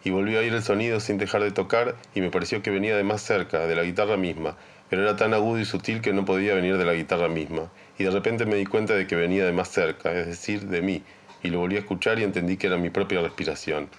Y 0.04 0.12
volví 0.12 0.36
a 0.36 0.40
oír 0.40 0.54
el 0.54 0.62
sonido 0.62 1.00
sin 1.00 1.18
dejar 1.18 1.42
de 1.42 1.50
tocar 1.50 1.96
y 2.14 2.22
me 2.22 2.30
pareció 2.30 2.62
que 2.62 2.70
venía 2.70 2.96
de 2.96 3.04
más 3.04 3.24
cerca, 3.24 3.66
de 3.66 3.75
la 3.75 3.82
guitarra 3.82 4.18
misma, 4.18 4.56
pero 4.88 5.02
era 5.02 5.16
tan 5.16 5.34
agudo 5.34 5.60
y 5.60 5.66
sutil 5.66 6.02
que 6.02 6.14
no 6.14 6.25
podía 6.25 6.54
venir 6.54 6.78
de 6.78 6.86
la 6.86 6.94
guitarra 6.94 7.28
misma. 7.28 7.72
Y 7.98 8.04
de 8.04 8.12
repente 8.12 8.46
me 8.46 8.56
di 8.56 8.68
cuenta 8.68 8.94
de 8.94 9.08
que 9.08 9.16
venía 9.16 9.46
de 9.46 9.52
más 9.52 9.70
cerca, 9.70 10.12
es 10.12 10.28
decir, 10.28 10.68
de 10.68 10.84
mí, 10.84 11.02
y 11.42 11.50
lo 11.50 11.58
volví 11.58 11.75
a 11.75 11.80
escuchar 11.80 12.20
y 12.20 12.24
entendí 12.24 12.58
que 12.58 12.68
era 12.68 12.78
mi 12.78 12.92
propia 12.92 13.22
respiración. 13.22 13.90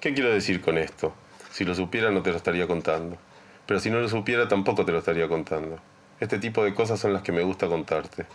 ¿Qué 0.00 0.12
quiero 0.12 0.32
decir 0.32 0.60
con 0.60 0.76
esto? 0.76 1.14
Si 1.56 1.64
lo 1.64 1.74
supiera 1.74 2.10
no 2.10 2.20
te 2.20 2.32
lo 2.32 2.36
estaría 2.36 2.66
contando. 2.66 3.16
Pero 3.64 3.80
si 3.80 3.88
no 3.88 3.98
lo 3.98 4.10
supiera 4.10 4.46
tampoco 4.46 4.84
te 4.84 4.92
lo 4.92 4.98
estaría 4.98 5.26
contando. 5.26 5.78
Este 6.20 6.38
tipo 6.38 6.62
de 6.62 6.74
cosas 6.74 7.00
son 7.00 7.14
las 7.14 7.22
que 7.22 7.32
me 7.32 7.42
gusta 7.44 7.66
contarte. 7.66 8.26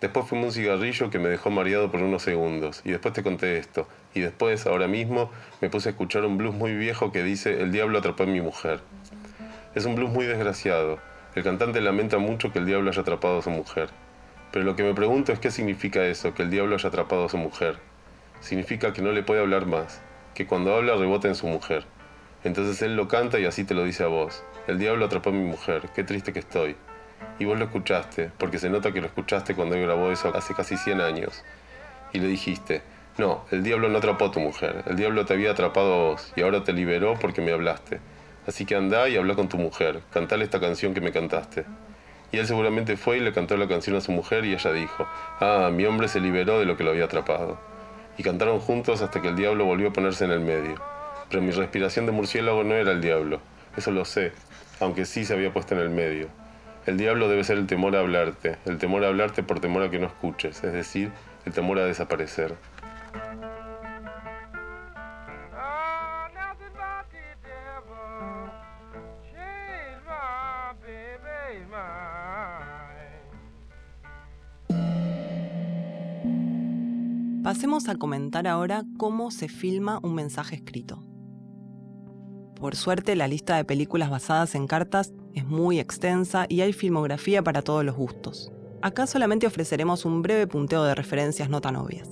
Después 0.00 0.28
fumé 0.28 0.44
un 0.44 0.52
cigarrillo 0.52 1.10
que 1.10 1.18
me 1.18 1.28
dejó 1.28 1.50
mareado 1.50 1.90
por 1.90 2.00
unos 2.00 2.22
segundos, 2.22 2.82
y 2.84 2.92
después 2.92 3.14
te 3.14 3.24
conté 3.24 3.58
esto, 3.58 3.88
y 4.14 4.20
después, 4.20 4.64
ahora 4.64 4.86
mismo, 4.86 5.28
me 5.60 5.70
puse 5.70 5.88
a 5.88 5.90
escuchar 5.90 6.24
un 6.24 6.38
blues 6.38 6.54
muy 6.54 6.72
viejo 6.72 7.10
que 7.10 7.24
dice 7.24 7.60
El 7.60 7.72
diablo 7.72 7.98
atrapó 7.98 8.22
a 8.22 8.26
mi 8.26 8.40
mujer. 8.40 8.78
Es 9.74 9.84
un 9.84 9.96
blues 9.96 10.12
muy 10.12 10.26
desgraciado. 10.26 11.00
El 11.34 11.42
cantante 11.42 11.80
lamenta 11.80 12.18
mucho 12.18 12.52
que 12.52 12.60
el 12.60 12.66
diablo 12.66 12.90
haya 12.90 13.02
atrapado 13.02 13.40
a 13.40 13.42
su 13.42 13.50
mujer. 13.50 13.88
Pero 14.52 14.64
lo 14.64 14.76
que 14.76 14.84
me 14.84 14.94
pregunto 14.94 15.32
es 15.32 15.40
qué 15.40 15.50
significa 15.50 16.04
eso, 16.04 16.32
que 16.32 16.44
el 16.44 16.50
diablo 16.50 16.76
haya 16.76 16.90
atrapado 16.90 17.24
a 17.24 17.28
su 17.28 17.38
mujer. 17.38 17.80
Significa 18.38 18.92
que 18.92 19.02
no 19.02 19.10
le 19.10 19.24
puede 19.24 19.40
hablar 19.40 19.66
más, 19.66 20.00
que 20.36 20.46
cuando 20.46 20.76
habla 20.76 20.94
rebota 20.94 21.26
en 21.26 21.34
su 21.34 21.48
mujer. 21.48 21.84
Entonces 22.44 22.80
él 22.82 22.96
lo 22.96 23.08
canta 23.08 23.38
y 23.38 23.44
así 23.44 23.64
te 23.64 23.74
lo 23.74 23.84
dice 23.84 24.04
a 24.04 24.08
vos. 24.08 24.42
El 24.66 24.78
diablo 24.78 25.06
atrapó 25.06 25.30
a 25.30 25.32
mi 25.32 25.44
mujer, 25.44 25.88
qué 25.94 26.04
triste 26.04 26.32
que 26.32 26.38
estoy. 26.38 26.76
Y 27.38 27.44
vos 27.44 27.58
lo 27.58 27.64
escuchaste, 27.64 28.30
porque 28.38 28.58
se 28.58 28.70
nota 28.70 28.92
que 28.92 29.00
lo 29.00 29.06
escuchaste 29.06 29.54
cuando 29.54 29.74
él 29.74 29.82
grabó 29.82 30.10
eso 30.10 30.32
hace 30.36 30.54
casi 30.54 30.76
100 30.76 31.00
años. 31.00 31.44
Y 32.12 32.20
le 32.20 32.28
dijiste, 32.28 32.82
no, 33.18 33.44
el 33.50 33.62
diablo 33.62 33.88
no 33.88 33.98
atrapó 33.98 34.26
a 34.26 34.30
tu 34.30 34.40
mujer, 34.40 34.84
el 34.86 34.96
diablo 34.96 35.24
te 35.24 35.34
había 35.34 35.50
atrapado 35.50 35.92
a 35.92 35.96
vos 36.10 36.32
y 36.36 36.42
ahora 36.42 36.62
te 36.62 36.72
liberó 36.72 37.18
porque 37.18 37.40
me 37.40 37.52
hablaste. 37.52 37.98
Así 38.46 38.64
que 38.64 38.76
anda 38.76 39.08
y 39.08 39.16
habla 39.16 39.34
con 39.34 39.48
tu 39.48 39.58
mujer, 39.58 40.02
cantale 40.12 40.44
esta 40.44 40.60
canción 40.60 40.94
que 40.94 41.00
me 41.00 41.12
cantaste. 41.12 41.64
Y 42.30 42.38
él 42.38 42.46
seguramente 42.46 42.96
fue 42.96 43.16
y 43.16 43.20
le 43.20 43.32
cantó 43.32 43.56
la 43.56 43.68
canción 43.68 43.96
a 43.96 44.00
su 44.00 44.12
mujer 44.12 44.44
y 44.44 44.52
ella 44.52 44.72
dijo, 44.72 45.06
ah, 45.40 45.70
mi 45.72 45.84
hombre 45.86 46.08
se 46.08 46.20
liberó 46.20 46.58
de 46.58 46.66
lo 46.66 46.76
que 46.76 46.84
lo 46.84 46.90
había 46.90 47.06
atrapado. 47.06 47.58
Y 48.16 48.22
cantaron 48.22 48.60
juntos 48.60 49.02
hasta 49.02 49.20
que 49.20 49.28
el 49.28 49.36
diablo 49.36 49.64
volvió 49.64 49.88
a 49.88 49.92
ponerse 49.92 50.24
en 50.24 50.30
el 50.30 50.40
medio. 50.40 50.76
Pero 51.30 51.42
mi 51.42 51.50
respiración 51.50 52.06
de 52.06 52.12
murciélago 52.12 52.64
no 52.64 52.74
era 52.74 52.92
el 52.92 53.00
diablo, 53.00 53.40
eso 53.76 53.90
lo 53.90 54.04
sé, 54.04 54.32
aunque 54.80 55.04
sí 55.04 55.24
se 55.24 55.34
había 55.34 55.52
puesto 55.52 55.74
en 55.74 55.80
el 55.80 55.90
medio. 55.90 56.28
El 56.86 56.96
diablo 56.96 57.28
debe 57.28 57.44
ser 57.44 57.58
el 57.58 57.66
temor 57.66 57.94
a 57.96 58.00
hablarte, 58.00 58.56
el 58.64 58.78
temor 58.78 59.04
a 59.04 59.08
hablarte 59.08 59.42
por 59.42 59.60
temor 59.60 59.82
a 59.82 59.90
que 59.90 59.98
no 59.98 60.06
escuches, 60.06 60.64
es 60.64 60.72
decir, 60.72 61.10
el 61.44 61.52
temor 61.52 61.78
a 61.78 61.84
desaparecer. 61.84 62.54
Pasemos 77.42 77.88
a 77.88 77.96
comentar 77.96 78.46
ahora 78.46 78.84
cómo 78.98 79.30
se 79.30 79.48
filma 79.48 80.00
un 80.02 80.14
mensaje 80.14 80.56
escrito. 80.56 81.07
Por 82.60 82.74
suerte, 82.74 83.14
la 83.14 83.28
lista 83.28 83.56
de 83.56 83.64
películas 83.64 84.10
basadas 84.10 84.54
en 84.54 84.66
cartas 84.66 85.12
es 85.32 85.46
muy 85.46 85.78
extensa 85.78 86.46
y 86.48 86.60
hay 86.60 86.72
filmografía 86.72 87.42
para 87.42 87.62
todos 87.62 87.84
los 87.84 87.94
gustos. 87.94 88.50
Acá 88.82 89.06
solamente 89.06 89.46
ofreceremos 89.46 90.04
un 90.04 90.22
breve 90.22 90.46
punteo 90.46 90.82
de 90.84 90.94
referencias 90.94 91.48
no 91.50 91.60
tan 91.60 91.76
obvias. 91.76 92.08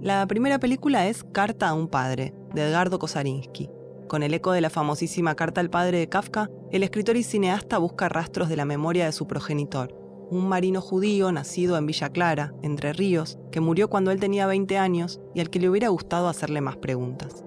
La 0.00 0.26
primera 0.26 0.58
película 0.58 1.06
es 1.06 1.24
Carta 1.24 1.68
a 1.68 1.74
un 1.74 1.88
padre, 1.88 2.34
de 2.54 2.68
Edgardo 2.68 2.98
Kosarinsky. 2.98 3.70
Con 4.08 4.22
el 4.22 4.34
eco 4.34 4.52
de 4.52 4.60
la 4.60 4.70
famosísima 4.70 5.34
Carta 5.34 5.60
al 5.60 5.70
padre 5.70 5.98
de 5.98 6.08
Kafka, 6.08 6.50
el 6.72 6.82
escritor 6.82 7.16
y 7.16 7.22
cineasta 7.22 7.78
busca 7.78 8.08
rastros 8.08 8.48
de 8.48 8.56
la 8.56 8.64
memoria 8.64 9.06
de 9.06 9.12
su 9.12 9.26
progenitor, 9.26 9.94
un 10.30 10.48
marino 10.48 10.80
judío 10.80 11.32
nacido 11.32 11.76
en 11.76 11.86
Villa 11.86 12.10
Clara, 12.10 12.52
Entre 12.62 12.92
Ríos, 12.92 13.38
que 13.50 13.60
murió 13.60 13.88
cuando 13.88 14.10
él 14.10 14.20
tenía 14.20 14.46
20 14.46 14.76
años 14.78 15.20
y 15.34 15.40
al 15.40 15.50
que 15.50 15.60
le 15.60 15.68
hubiera 15.68 15.88
gustado 15.88 16.28
hacerle 16.28 16.60
más 16.60 16.76
preguntas. 16.76 17.44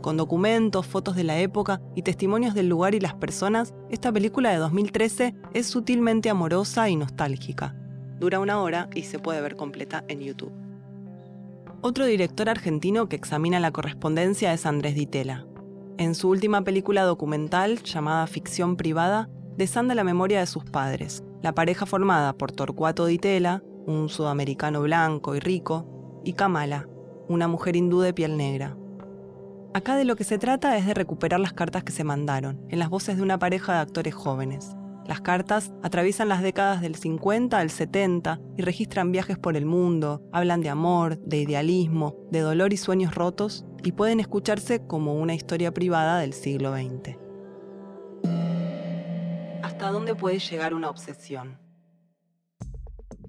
Con 0.00 0.16
documentos, 0.16 0.86
fotos 0.86 1.16
de 1.16 1.24
la 1.24 1.38
época 1.38 1.80
y 1.96 2.02
testimonios 2.02 2.54
del 2.54 2.68
lugar 2.68 2.94
y 2.94 3.00
las 3.00 3.14
personas, 3.14 3.74
esta 3.90 4.12
película 4.12 4.50
de 4.50 4.58
2013 4.58 5.34
es 5.54 5.66
sutilmente 5.66 6.30
amorosa 6.30 6.88
y 6.88 6.96
nostálgica. 6.96 7.74
Dura 8.20 8.38
una 8.38 8.60
hora 8.60 8.88
y 8.94 9.02
se 9.02 9.18
puede 9.18 9.40
ver 9.40 9.56
completa 9.56 10.04
en 10.08 10.20
YouTube. 10.20 10.52
Otro 11.80 12.06
director 12.06 12.48
argentino 12.48 13.08
que 13.08 13.16
examina 13.16 13.60
la 13.60 13.70
correspondencia 13.70 14.52
es 14.52 14.66
Andrés 14.66 14.94
Ditela. 14.94 15.46
En 15.96 16.14
su 16.14 16.28
última 16.28 16.62
película 16.62 17.02
documental, 17.02 17.82
llamada 17.82 18.26
Ficción 18.28 18.76
Privada, 18.76 19.28
desanda 19.56 19.96
la 19.96 20.04
memoria 20.04 20.40
de 20.40 20.46
sus 20.46 20.64
padres, 20.64 21.24
la 21.42 21.54
pareja 21.54 21.86
formada 21.86 22.32
por 22.32 22.52
Torcuato 22.52 23.06
Ditela, 23.06 23.62
un 23.86 24.08
sudamericano 24.08 24.82
blanco 24.82 25.34
y 25.34 25.40
rico, 25.40 26.20
y 26.24 26.34
Kamala, 26.34 26.88
una 27.28 27.48
mujer 27.48 27.74
hindú 27.74 28.00
de 28.00 28.12
piel 28.12 28.36
negra. 28.36 28.76
Acá 29.74 29.96
de 29.96 30.04
lo 30.06 30.16
que 30.16 30.24
se 30.24 30.38
trata 30.38 30.76
es 30.78 30.86
de 30.86 30.94
recuperar 30.94 31.40
las 31.40 31.52
cartas 31.52 31.84
que 31.84 31.92
se 31.92 32.02
mandaron, 32.02 32.64
en 32.70 32.78
las 32.78 32.88
voces 32.88 33.18
de 33.18 33.22
una 33.22 33.38
pareja 33.38 33.74
de 33.74 33.80
actores 33.80 34.14
jóvenes. 34.14 34.74
Las 35.06 35.20
cartas 35.20 35.72
atraviesan 35.82 36.28
las 36.28 36.42
décadas 36.42 36.80
del 36.80 36.94
50 36.94 37.58
al 37.58 37.70
70 37.70 38.40
y 38.56 38.62
registran 38.62 39.12
viajes 39.12 39.38
por 39.38 39.56
el 39.56 39.66
mundo, 39.66 40.22
hablan 40.32 40.62
de 40.62 40.70
amor, 40.70 41.18
de 41.18 41.38
idealismo, 41.38 42.16
de 42.30 42.40
dolor 42.40 42.72
y 42.72 42.78
sueños 42.78 43.14
rotos 43.14 43.66
y 43.82 43.92
pueden 43.92 44.20
escucharse 44.20 44.86
como 44.86 45.14
una 45.14 45.34
historia 45.34 45.72
privada 45.72 46.18
del 46.18 46.32
siglo 46.32 46.74
XX. 46.74 47.16
¿Hasta 49.62 49.90
dónde 49.90 50.14
puede 50.14 50.38
llegar 50.38 50.72
una 50.72 50.88
obsesión? 50.90 51.58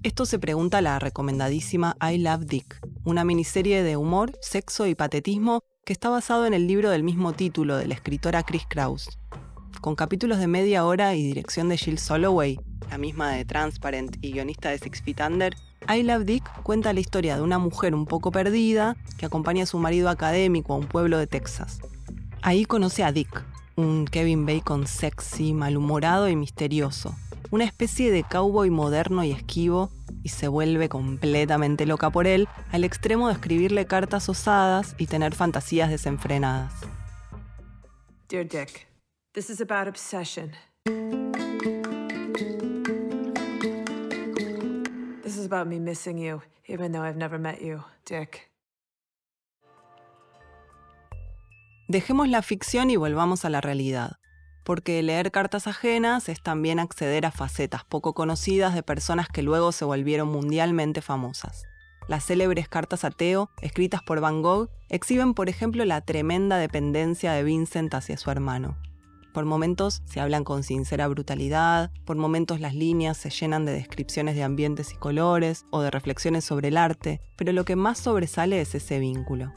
Esto 0.02 0.24
se 0.24 0.38
pregunta 0.38 0.80
la 0.80 0.98
recomendadísima 0.98 1.96
I 2.00 2.18
Love 2.18 2.46
Dick, 2.46 2.80
una 3.04 3.24
miniserie 3.24 3.82
de 3.82 3.98
humor, 3.98 4.32
sexo 4.40 4.86
y 4.86 4.94
patetismo 4.94 5.62
que 5.84 5.92
está 5.92 6.08
basado 6.08 6.46
en 6.46 6.54
el 6.54 6.66
libro 6.66 6.90
del 6.90 7.02
mismo 7.02 7.32
título 7.32 7.76
de 7.76 7.86
la 7.86 7.94
escritora 7.94 8.42
Chris 8.42 8.64
Kraus. 8.68 9.18
Con 9.80 9.96
capítulos 9.96 10.38
de 10.38 10.46
media 10.46 10.84
hora 10.84 11.14
y 11.14 11.24
dirección 11.24 11.68
de 11.68 11.78
Jill 11.78 11.98
Soloway, 11.98 12.60
la 12.90 12.98
misma 12.98 13.30
de 13.32 13.44
Transparent 13.44 14.16
y 14.20 14.32
guionista 14.32 14.70
de 14.70 14.78
Six 14.78 15.02
Feet 15.02 15.20
Under, 15.26 15.56
I 15.88 16.02
Love 16.02 16.24
Dick 16.24 16.62
cuenta 16.62 16.92
la 16.92 17.00
historia 17.00 17.36
de 17.36 17.42
una 17.42 17.58
mujer 17.58 17.94
un 17.94 18.04
poco 18.04 18.30
perdida 18.30 18.96
que 19.16 19.26
acompaña 19.26 19.62
a 19.62 19.66
su 19.66 19.78
marido 19.78 20.10
académico 20.10 20.74
a 20.74 20.76
un 20.76 20.86
pueblo 20.86 21.18
de 21.18 21.26
Texas. 21.26 21.80
Ahí 22.42 22.64
conoce 22.66 23.02
a 23.02 23.12
Dick, 23.12 23.44
un 23.76 24.04
Kevin 24.04 24.44
Bacon 24.44 24.86
sexy, 24.86 25.54
malhumorado 25.54 26.28
y 26.28 26.36
misterioso, 26.36 27.14
una 27.50 27.64
especie 27.64 28.10
de 28.10 28.22
cowboy 28.22 28.70
moderno 28.70 29.24
y 29.24 29.32
esquivo 29.32 29.90
y 30.22 30.28
se 30.30 30.48
vuelve 30.48 30.88
completamente 30.88 31.86
loca 31.86 32.10
por 32.10 32.26
él, 32.26 32.48
al 32.72 32.84
extremo 32.84 33.28
de 33.28 33.34
escribirle 33.34 33.86
cartas 33.86 34.28
osadas 34.28 34.94
y 34.98 35.06
tener 35.06 35.34
fantasías 35.34 35.90
desenfrenadas. 35.90 36.72
Dear 38.28 38.46
Dick, 38.46 38.86
this 39.32 39.50
is 39.50 39.60
about 39.60 39.88
obsession. 39.88 40.52
This 45.22 45.36
is 45.36 45.46
about 45.46 45.66
me 45.66 45.80
missing 45.80 46.18
you, 46.18 46.42
even 46.68 46.92
though 46.92 47.04
I've 47.04 47.18
never 47.18 47.38
met 47.38 47.60
you, 47.60 47.82
Dick. 48.04 48.50
Dejemos 51.88 52.28
la 52.28 52.42
ficción 52.42 52.88
y 52.90 52.96
volvamos 52.96 53.44
a 53.44 53.50
la 53.50 53.60
realidad 53.60 54.19
porque 54.64 55.02
leer 55.02 55.30
cartas 55.30 55.66
ajenas 55.66 56.28
es 56.28 56.42
también 56.42 56.78
acceder 56.78 57.26
a 57.26 57.30
facetas 57.30 57.84
poco 57.84 58.14
conocidas 58.14 58.74
de 58.74 58.82
personas 58.82 59.28
que 59.28 59.42
luego 59.42 59.72
se 59.72 59.84
volvieron 59.84 60.28
mundialmente 60.28 61.02
famosas. 61.02 61.64
Las 62.08 62.24
célebres 62.24 62.68
cartas 62.68 63.04
a 63.04 63.10
Teo, 63.10 63.50
escritas 63.60 64.02
por 64.02 64.20
Van 64.20 64.42
Gogh, 64.42 64.68
exhiben, 64.88 65.34
por 65.34 65.48
ejemplo, 65.48 65.84
la 65.84 66.00
tremenda 66.00 66.58
dependencia 66.58 67.32
de 67.32 67.44
Vincent 67.44 67.94
hacia 67.94 68.16
su 68.16 68.30
hermano. 68.30 68.76
Por 69.32 69.44
momentos 69.44 70.02
se 70.06 70.18
hablan 70.18 70.42
con 70.42 70.64
sincera 70.64 71.06
brutalidad, 71.06 71.92
por 72.04 72.16
momentos 72.16 72.58
las 72.58 72.74
líneas 72.74 73.16
se 73.16 73.30
llenan 73.30 73.64
de 73.64 73.72
descripciones 73.72 74.34
de 74.34 74.42
ambientes 74.42 74.92
y 74.92 74.96
colores 74.96 75.66
o 75.70 75.82
de 75.82 75.90
reflexiones 75.92 76.44
sobre 76.44 76.68
el 76.68 76.76
arte, 76.76 77.20
pero 77.36 77.52
lo 77.52 77.64
que 77.64 77.76
más 77.76 77.98
sobresale 77.98 78.60
es 78.60 78.74
ese 78.74 78.98
vínculo. 78.98 79.52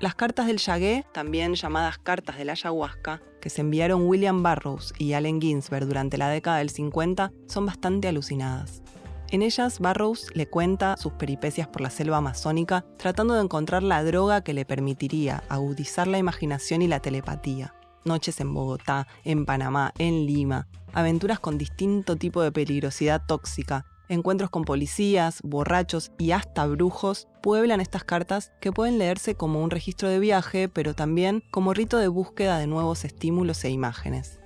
Las 0.00 0.14
cartas 0.14 0.46
del 0.46 0.58
Yagué, 0.58 1.06
también 1.12 1.54
llamadas 1.54 1.98
cartas 1.98 2.36
de 2.36 2.44
la 2.44 2.52
ayahuasca, 2.52 3.22
que 3.40 3.48
se 3.48 3.60
enviaron 3.60 4.06
William 4.06 4.42
Burroughs 4.42 4.92
y 4.98 5.12
Allen 5.12 5.40
Ginsberg 5.40 5.86
durante 5.86 6.18
la 6.18 6.28
década 6.28 6.58
del 6.58 6.70
50, 6.70 7.32
son 7.46 7.66
bastante 7.66 8.08
alucinadas. 8.08 8.82
En 9.30 9.42
ellas, 9.42 9.80
Barrows 9.80 10.30
le 10.34 10.46
cuenta 10.46 10.96
sus 10.96 11.12
peripecias 11.12 11.66
por 11.66 11.80
la 11.80 11.90
selva 11.90 12.18
amazónica, 12.18 12.84
tratando 12.98 13.34
de 13.34 13.42
encontrar 13.42 13.82
la 13.82 14.04
droga 14.04 14.42
que 14.42 14.54
le 14.54 14.64
permitiría 14.64 15.42
agudizar 15.48 16.06
la 16.06 16.18
imaginación 16.18 16.82
y 16.82 16.88
la 16.88 17.00
telepatía. 17.00 17.74
Noches 18.04 18.38
en 18.40 18.52
Bogotá, 18.52 19.06
en 19.24 19.46
Panamá, 19.46 19.92
en 19.98 20.26
Lima, 20.26 20.68
aventuras 20.92 21.40
con 21.40 21.58
distinto 21.58 22.16
tipo 22.16 22.42
de 22.42 22.52
peligrosidad 22.52 23.22
tóxica, 23.26 23.86
encuentros 24.08 24.50
con 24.50 24.64
policías, 24.64 25.40
borrachos 25.42 26.12
y 26.18 26.32
hasta 26.32 26.66
brujos 26.66 27.28
pueblan 27.42 27.80
estas 27.80 28.04
cartas 28.04 28.52
que 28.60 28.72
pueden 28.72 28.98
leerse 28.98 29.34
como 29.34 29.62
un 29.62 29.70
registro 29.70 30.08
de 30.08 30.18
viaje, 30.18 30.68
pero 30.68 30.94
también 30.94 31.42
como 31.50 31.74
rito 31.74 31.98
de 31.98 32.08
búsqueda 32.08 32.58
de 32.58 32.66
nuevos 32.66 33.04
estímulos 33.04 33.64
e 33.64 33.70
imágenes. 33.70 34.40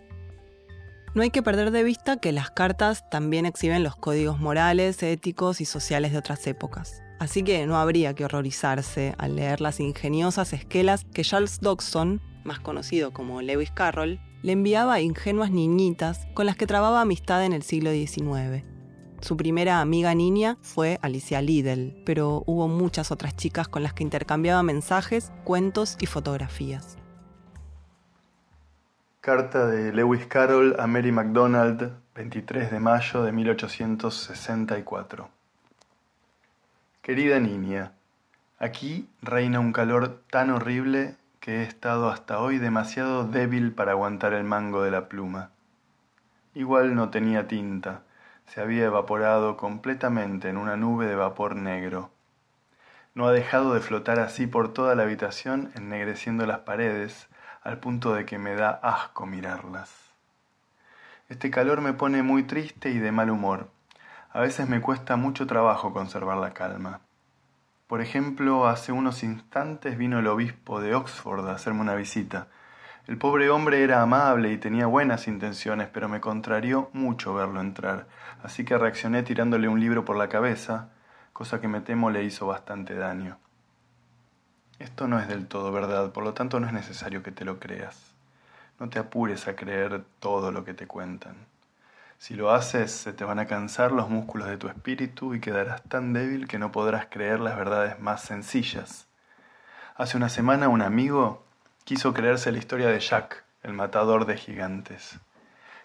No 1.14 1.22
hay 1.22 1.30
que 1.30 1.42
perder 1.42 1.70
de 1.70 1.82
vista 1.82 2.18
que 2.18 2.32
las 2.32 2.50
cartas 2.50 3.08
también 3.10 3.46
exhiben 3.46 3.82
los 3.82 3.96
códigos 3.96 4.38
morales, 4.38 5.02
éticos 5.02 5.60
y 5.60 5.64
sociales 5.64 6.12
de 6.12 6.18
otras 6.18 6.46
épocas. 6.46 7.02
Así 7.18 7.42
que 7.42 7.66
no 7.66 7.76
habría 7.78 8.14
que 8.14 8.24
horrorizarse 8.24 9.14
al 9.18 9.34
leer 9.34 9.60
las 9.60 9.80
ingeniosas 9.80 10.52
esquelas 10.52 11.04
que 11.12 11.22
Charles 11.22 11.58
Dodgson, 11.60 12.20
más 12.44 12.60
conocido 12.60 13.12
como 13.12 13.42
Lewis 13.42 13.72
Carroll, 13.72 14.20
le 14.42 14.52
enviaba 14.52 14.94
a 14.94 15.00
ingenuas 15.00 15.50
niñitas 15.50 16.28
con 16.34 16.46
las 16.46 16.56
que 16.56 16.66
trababa 16.66 17.00
amistad 17.00 17.44
en 17.44 17.52
el 17.52 17.62
siglo 17.62 17.90
XIX. 17.90 18.64
Su 19.20 19.36
primera 19.36 19.80
amiga 19.80 20.14
niña 20.14 20.56
fue 20.62 21.00
Alicia 21.02 21.42
Liddell, 21.42 22.02
pero 22.06 22.44
hubo 22.46 22.68
muchas 22.68 23.10
otras 23.10 23.36
chicas 23.36 23.66
con 23.66 23.82
las 23.82 23.92
que 23.92 24.04
intercambiaba 24.04 24.62
mensajes, 24.62 25.32
cuentos 25.42 25.96
y 26.00 26.06
fotografías. 26.06 26.96
Carta 29.20 29.66
de 29.66 29.92
Lewis 29.92 30.26
Carroll 30.26 30.76
a 30.78 30.86
Mary 30.86 31.10
MacDonald, 31.10 31.92
23 32.14 32.70
de 32.70 32.78
mayo 32.78 33.24
de 33.24 33.32
1864. 33.32 35.28
Querida 37.02 37.40
niña, 37.40 37.92
aquí 38.58 39.08
reina 39.20 39.58
un 39.58 39.72
calor 39.72 40.22
tan 40.30 40.50
horrible 40.50 41.16
que 41.40 41.56
he 41.56 41.62
estado 41.64 42.08
hasta 42.08 42.38
hoy 42.38 42.58
demasiado 42.58 43.24
débil 43.24 43.72
para 43.72 43.92
aguantar 43.92 44.32
el 44.32 44.44
mango 44.44 44.82
de 44.82 44.92
la 44.92 45.08
pluma. 45.08 45.50
Igual 46.54 46.94
no 46.94 47.10
tenía 47.10 47.48
tinta, 47.48 48.02
se 48.48 48.60
había 48.60 48.86
evaporado 48.86 49.56
completamente 49.56 50.48
en 50.48 50.56
una 50.56 50.76
nube 50.76 51.06
de 51.06 51.14
vapor 51.14 51.56
negro. 51.56 52.10
No 53.14 53.26
ha 53.26 53.32
dejado 53.32 53.74
de 53.74 53.80
flotar 53.80 54.20
así 54.20 54.46
por 54.46 54.72
toda 54.72 54.94
la 54.94 55.02
habitación, 55.02 55.70
ennegreciendo 55.74 56.46
las 56.46 56.60
paredes, 56.60 57.28
al 57.62 57.78
punto 57.78 58.14
de 58.14 58.24
que 58.24 58.38
me 58.38 58.54
da 58.54 58.70
asco 58.70 59.26
mirarlas. 59.26 59.90
Este 61.28 61.50
calor 61.50 61.80
me 61.82 61.92
pone 61.92 62.22
muy 62.22 62.44
triste 62.44 62.90
y 62.90 62.98
de 62.98 63.12
mal 63.12 63.30
humor. 63.30 63.68
A 64.30 64.40
veces 64.40 64.68
me 64.68 64.80
cuesta 64.80 65.16
mucho 65.16 65.46
trabajo 65.46 65.92
conservar 65.92 66.38
la 66.38 66.54
calma. 66.54 67.00
Por 67.86 68.00
ejemplo, 68.00 68.66
hace 68.66 68.92
unos 68.92 69.22
instantes 69.22 69.98
vino 69.98 70.18
el 70.18 70.26
obispo 70.26 70.80
de 70.80 70.94
Oxford 70.94 71.46
a 71.48 71.52
hacerme 71.52 71.80
una 71.80 71.94
visita. 71.94 72.48
El 73.08 73.16
pobre 73.16 73.48
hombre 73.48 73.82
era 73.82 74.02
amable 74.02 74.52
y 74.52 74.58
tenía 74.58 74.84
buenas 74.84 75.28
intenciones, 75.28 75.88
pero 75.90 76.10
me 76.10 76.20
contrarió 76.20 76.90
mucho 76.92 77.32
verlo 77.32 77.62
entrar, 77.62 78.06
así 78.42 78.66
que 78.66 78.76
reaccioné 78.76 79.22
tirándole 79.22 79.66
un 79.66 79.80
libro 79.80 80.04
por 80.04 80.18
la 80.18 80.28
cabeza, 80.28 80.90
cosa 81.32 81.58
que 81.58 81.68
me 81.68 81.80
temo 81.80 82.10
le 82.10 82.24
hizo 82.24 82.46
bastante 82.46 82.94
daño. 82.94 83.38
Esto 84.78 85.08
no 85.08 85.18
es 85.18 85.26
del 85.26 85.46
todo 85.46 85.72
verdad, 85.72 86.12
por 86.12 86.22
lo 86.22 86.34
tanto 86.34 86.60
no 86.60 86.66
es 86.66 86.74
necesario 86.74 87.22
que 87.22 87.32
te 87.32 87.46
lo 87.46 87.58
creas. 87.58 88.14
No 88.78 88.90
te 88.90 88.98
apures 88.98 89.48
a 89.48 89.56
creer 89.56 90.04
todo 90.20 90.52
lo 90.52 90.66
que 90.66 90.74
te 90.74 90.86
cuentan. 90.86 91.46
Si 92.18 92.34
lo 92.34 92.50
haces, 92.50 92.92
se 92.92 93.14
te 93.14 93.24
van 93.24 93.38
a 93.38 93.46
cansar 93.46 93.90
los 93.90 94.10
músculos 94.10 94.48
de 94.48 94.58
tu 94.58 94.68
espíritu 94.68 95.34
y 95.34 95.40
quedarás 95.40 95.82
tan 95.84 96.12
débil 96.12 96.46
que 96.46 96.58
no 96.58 96.72
podrás 96.72 97.06
creer 97.06 97.40
las 97.40 97.56
verdades 97.56 97.98
más 98.00 98.20
sencillas. 98.20 99.08
Hace 99.96 100.18
una 100.18 100.28
semana 100.28 100.68
un 100.68 100.82
amigo 100.82 101.47
quiso 101.88 102.12
creerse 102.12 102.52
la 102.52 102.58
historia 102.58 102.88
de 102.88 103.00
Jack, 103.00 103.44
el 103.62 103.72
matador 103.72 104.26
de 104.26 104.36
gigantes. 104.36 105.18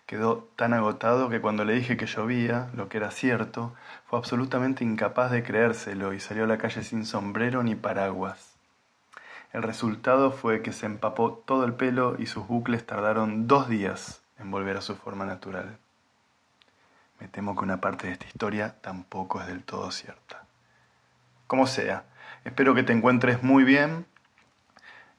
Quedó 0.05 0.49
tan 0.57 0.73
agotado 0.73 1.29
que 1.29 1.39
cuando 1.39 1.63
le 1.63 1.75
dije 1.75 1.95
que 1.95 2.07
llovía, 2.07 2.69
lo 2.73 2.89
que 2.89 2.97
era 2.97 3.09
cierto, 3.09 3.73
fue 4.05 4.19
absolutamente 4.19 4.83
incapaz 4.83 5.31
de 5.31 5.43
creérselo 5.43 6.11
y 6.11 6.19
salió 6.19 6.43
a 6.43 6.47
la 6.47 6.57
calle 6.57 6.83
sin 6.83 7.05
sombrero 7.05 7.63
ni 7.63 7.75
paraguas. 7.75 8.57
El 9.53 9.63
resultado 9.63 10.31
fue 10.33 10.61
que 10.61 10.73
se 10.73 10.87
empapó 10.87 11.41
todo 11.45 11.63
el 11.63 11.73
pelo 11.73 12.17
y 12.19 12.25
sus 12.25 12.45
bucles 12.49 12.85
tardaron 12.85 13.47
dos 13.47 13.69
días 13.69 14.21
en 14.39 14.51
volver 14.51 14.75
a 14.75 14.81
su 14.81 14.97
forma 14.97 15.23
natural. 15.23 15.77
Me 17.21 17.29
temo 17.29 17.55
que 17.55 17.63
una 17.63 17.79
parte 17.79 18.07
de 18.07 18.13
esta 18.13 18.25
historia 18.25 18.75
tampoco 18.81 19.39
es 19.39 19.47
del 19.47 19.63
todo 19.63 19.89
cierta. 19.89 20.43
Como 21.47 21.65
sea, 21.65 22.03
espero 22.43 22.75
que 22.75 22.83
te 22.83 22.91
encuentres 22.91 23.41
muy 23.41 23.63
bien 23.63 24.05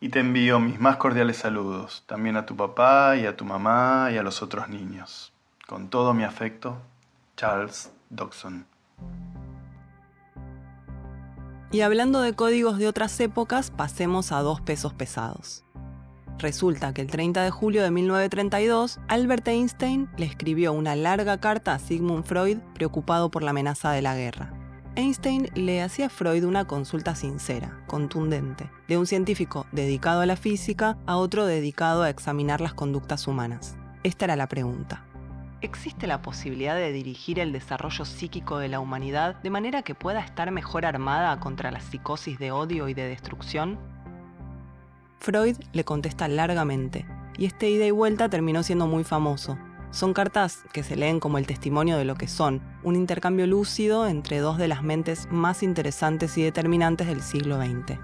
y 0.05 0.11
te 0.11 0.21
envío 0.21 0.61
mis 0.61 0.79
más 0.79 0.99
cordiales 0.99 1.38
saludos, 1.38 2.03
también 2.05 2.37
a 2.37 2.45
tu 2.45 2.55
papá 2.55 3.17
y 3.17 3.25
a 3.25 3.38
tu 3.38 3.47
mamá 3.47 4.11
y 4.12 4.19
a 4.19 4.23
los 4.23 4.43
otros 4.43 4.69
niños. 4.69 5.33
Con 5.67 5.88
todo 5.88 6.12
mi 6.12 6.25
afecto, 6.25 6.77
Charles 7.38 7.90
Dodson. 8.11 8.67
Y 11.73 11.81
hablando 11.81 12.21
de 12.21 12.35
códigos 12.35 12.77
de 12.77 12.87
otras 12.87 13.19
épocas, 13.19 13.71
pasemos 13.71 14.31
a 14.31 14.43
dos 14.43 14.61
pesos 14.61 14.93
pesados. 14.93 15.64
Resulta 16.37 16.93
que 16.93 17.01
el 17.01 17.09
30 17.09 17.43
de 17.43 17.51
julio 17.51 17.83
de 17.83 17.90
1932, 17.90 19.01
Albert 19.09 19.49
Einstein 19.49 20.11
le 20.19 20.27
escribió 20.27 20.75
una 20.75 20.97
larga 20.97 21.40
carta 21.40 21.73
a 21.73 21.79
Sigmund 21.79 22.27
Freud 22.27 22.59
preocupado 22.75 23.31
por 23.31 23.43
la 23.43 23.53
amenaza 23.53 23.93
de 23.93 24.03
la 24.03 24.14
guerra. 24.14 24.63
Einstein 24.96 25.48
le 25.57 25.83
hacía 25.83 26.07
a 26.07 26.09
Freud 26.09 26.44
una 26.44 26.66
consulta 26.66 27.16
sincera, 27.16 27.76
contundente, 27.88 28.70
de 28.87 28.96
un 28.96 29.09
científico 29.09 29.66
dedicado 29.72 30.20
a 30.20 30.26
la 30.26 30.37
física 30.37 30.98
a 31.07 31.16
otro 31.16 31.46
dedicado 31.46 32.04
a 32.04 32.11
examinar 32.11 32.61
las 32.61 32.74
conductas 32.74 33.26
humanas. 33.26 33.76
Esta 34.04 34.26
era 34.26 34.37
la 34.37 34.46
pregunta. 34.46 35.04
¿Existe 35.62 36.07
la 36.07 36.22
posibilidad 36.22 36.76
de 36.76 36.92
dirigir 36.92 37.40
el 37.40 37.50
desarrollo 37.50 38.04
psíquico 38.04 38.59
de 38.59 38.68
la 38.68 38.78
humanidad 38.78 39.35
de 39.42 39.50
manera 39.50 39.83
que 39.83 39.96
pueda 39.96 40.20
estar 40.20 40.52
mejor 40.52 40.87
armada 40.87 41.40
contra 41.40 41.72
la 41.72 41.80
psicosis 41.80 42.38
de 42.38 42.52
odio 42.52 42.88
y 42.88 42.94
de 42.94 43.09
destrucción? 43.09 43.80
Freud 45.18 45.57
le 45.72 45.85
contesta 45.85 46.28
largamente, 46.28 47.04
y 47.37 47.46
este 47.46 47.68
ida 47.68 47.85
y 47.85 47.90
vuelta 47.90 48.28
terminó 48.28 48.62
siendo 48.62 48.87
muy 48.87 49.02
famoso, 49.02 49.59
son 49.94 50.12
cartas 50.12 50.64
que 50.72 50.83
se 50.83 50.96
leen 50.96 51.20
como 51.20 51.38
el 51.38 51.46
testimonio 51.46 51.96
de 51.96 52.04
lo 52.04 52.16
que 52.16 52.26
son, 52.26 52.61
un 52.83 52.96
intercambio 52.96 53.46
lúcido 53.46 54.09
entre 54.09 54.40
dos 54.40 54.59
de 54.59 54.66
las 54.66 54.83
mentes 54.83 55.28
más 55.30 55.62
interesantes 55.62 56.37
y 56.37 56.42
determinantes 56.42 57.07
del 57.07 57.22
siglo 57.22 57.57
XX. 57.57 57.98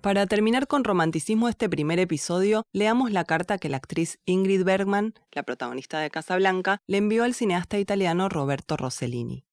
Para 0.00 0.26
terminar 0.26 0.66
con 0.66 0.84
romanticismo 0.84 1.48
este 1.48 1.68
primer 1.68 1.98
episodio, 1.98 2.64
leamos 2.72 3.10
la 3.10 3.24
carta 3.24 3.58
que 3.58 3.68
la 3.68 3.76
actriz 3.76 4.18
Ingrid 4.24 4.64
Bergman, 4.64 5.12
la 5.32 5.42
protagonista 5.42 5.98
de 6.00 6.10
Casablanca, 6.10 6.80
le 6.86 6.96
envió 6.96 7.24
al 7.24 7.34
cineasta 7.34 7.78
italiano 7.78 8.28
Roberto 8.28 8.76
Rossellini. 8.76 9.44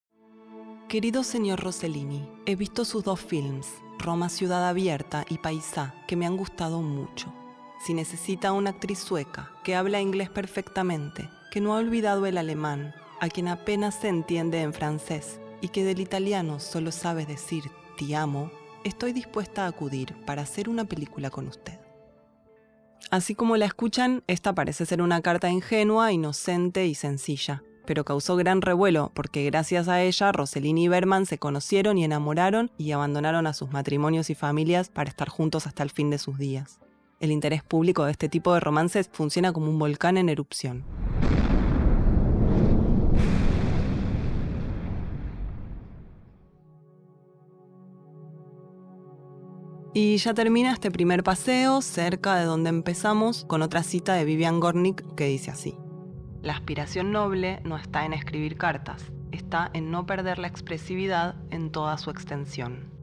Querido 0.87 1.23
señor 1.23 1.61
Rossellini, 1.61 2.29
he 2.45 2.55
visto 2.55 2.85
sus 2.85 3.03
dos 3.03 3.19
films, 3.19 3.67
Roma 3.99 4.29
Ciudad 4.29 4.69
Abierta 4.69 5.25
y 5.27 5.39
Paisá, 5.39 5.95
que 6.07 6.15
me 6.15 6.27
han 6.27 6.37
gustado 6.37 6.81
mucho 6.81 7.33
si 7.79 7.93
necesita 7.93 8.51
una 8.51 8.71
actriz 8.71 8.99
sueca 8.99 9.51
que 9.63 9.75
habla 9.75 10.01
inglés 10.01 10.29
perfectamente, 10.29 11.29
que 11.51 11.61
no 11.61 11.73
ha 11.73 11.79
olvidado 11.79 12.25
el 12.25 12.37
alemán, 12.37 12.93
a 13.19 13.29
quien 13.29 13.47
apenas 13.47 13.95
se 13.95 14.09
entiende 14.09 14.61
en 14.61 14.73
francés 14.73 15.39
y 15.61 15.69
que 15.69 15.83
del 15.83 15.99
italiano 15.99 16.59
solo 16.59 16.91
sabe 16.91 17.25
decir 17.25 17.63
te 17.97 18.15
amo, 18.15 18.51
estoy 18.83 19.13
dispuesta 19.13 19.65
a 19.65 19.67
acudir 19.67 20.15
para 20.25 20.41
hacer 20.41 20.69
una 20.69 20.85
película 20.85 21.29
con 21.29 21.47
usted. 21.47 21.79
Así 23.09 23.35
como 23.35 23.55
la 23.55 23.65
escuchan, 23.65 24.23
esta 24.27 24.53
parece 24.53 24.85
ser 24.85 25.01
una 25.01 25.21
carta 25.21 25.49
ingenua, 25.49 26.11
inocente 26.11 26.87
y 26.87 26.95
sencilla, 26.95 27.63
pero 27.85 28.03
causó 28.03 28.35
gran 28.35 28.61
revuelo 28.61 29.11
porque 29.13 29.45
gracias 29.45 29.87
a 29.87 30.01
ella 30.01 30.31
Rossellini 30.31 30.85
y 30.85 30.87
Berman 30.87 31.25
se 31.25 31.37
conocieron 31.37 31.97
y 31.97 32.03
enamoraron 32.03 32.71
y 32.77 32.91
abandonaron 32.91 33.47
a 33.47 33.53
sus 33.53 33.71
matrimonios 33.71 34.29
y 34.29 34.35
familias 34.35 34.89
para 34.89 35.09
estar 35.09 35.29
juntos 35.29 35.67
hasta 35.67 35.83
el 35.83 35.91
fin 35.91 36.09
de 36.09 36.17
sus 36.17 36.37
días. 36.37 36.79
El 37.19 37.31
interés 37.31 37.63
público 37.63 38.05
de 38.05 38.11
este 38.11 38.27
tipo 38.27 38.53
de 38.53 38.59
romances 38.59 39.09
funciona 39.11 39.53
como 39.53 39.69
un 39.69 39.79
volcán 39.79 40.17
en 40.17 40.29
erupción. 40.29 40.83
Y 49.97 50.17
ya 50.17 50.33
termina 50.33 50.73
este 50.73 50.91
primer 50.91 51.23
paseo 51.23 51.81
cerca 51.81 52.35
de 52.35 52.43
donde 52.43 52.69
empezamos 52.69 53.45
con 53.45 53.61
otra 53.61 53.81
cita 53.81 54.13
de 54.15 54.25
Vivian 54.25 54.59
Gornick 54.59 55.15
que 55.15 55.27
dice 55.27 55.51
así. 55.51 55.77
La 56.41 56.51
aspiración 56.51 57.13
noble 57.13 57.61
no 57.63 57.77
está 57.77 58.05
en 58.05 58.11
escribir 58.11 58.57
cartas, 58.57 59.09
está 59.31 59.71
en 59.73 59.91
no 59.91 60.05
perder 60.05 60.37
la 60.37 60.47
expresividad 60.47 61.35
en 61.49 61.71
toda 61.71 61.97
su 61.97 62.09
extensión. 62.09 62.94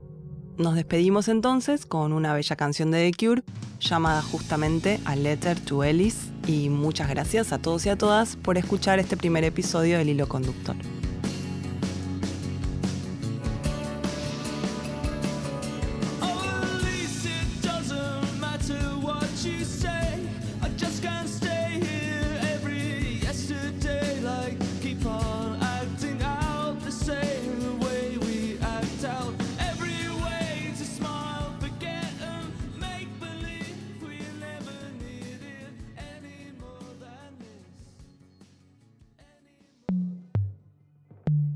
Nos 0.58 0.74
despedimos 0.74 1.28
entonces 1.28 1.86
con 1.86 2.12
una 2.12 2.34
bella 2.34 2.56
canción 2.56 2.90
de 2.90 3.10
The 3.10 3.26
Cure 3.26 3.42
llamada 3.80 4.22
justamente 4.22 5.00
A 5.04 5.16
Letter 5.16 5.58
to 5.58 5.82
Ellis 5.82 6.30
y 6.46 6.68
muchas 6.68 7.08
gracias 7.08 7.52
a 7.52 7.58
todos 7.58 7.86
y 7.86 7.88
a 7.88 7.96
todas 7.96 8.36
por 8.36 8.58
escuchar 8.58 8.98
este 8.98 9.16
primer 9.16 9.44
episodio 9.44 9.98
del 9.98 10.10
Hilo 10.10 10.28
Conductor. 10.28 10.76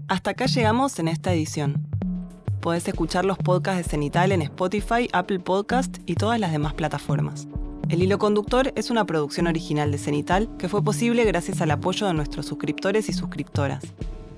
Hasta 0.09 0.31
acá 0.31 0.47
llegamos 0.47 1.01
en 1.01 1.09
esta 1.09 1.35
edición. 1.35 1.85
Podés 2.61 2.87
escuchar 2.87 3.25
los 3.25 3.38
podcasts 3.38 3.83
de 3.83 3.90
Cenital 3.90 4.31
en 4.31 4.40
Spotify, 4.42 5.09
Apple 5.12 5.40
Podcast 5.40 5.99
y 6.07 6.14
todas 6.14 6.38
las 6.38 6.53
demás 6.53 6.75
plataformas. 6.75 7.49
El 7.88 8.05
Hilo 8.05 8.16
Conductor 8.16 8.73
es 8.77 8.90
una 8.90 9.05
producción 9.05 9.49
original 9.49 9.90
de 9.90 9.99
Cenital 9.99 10.49
que 10.59 10.69
fue 10.69 10.81
posible 10.85 11.25
gracias 11.25 11.61
al 11.61 11.73
apoyo 11.73 12.07
de 12.07 12.14
nuestros 12.14 12.47
suscriptores 12.47 13.09
y 13.09 13.14
suscriptoras. 13.14 13.83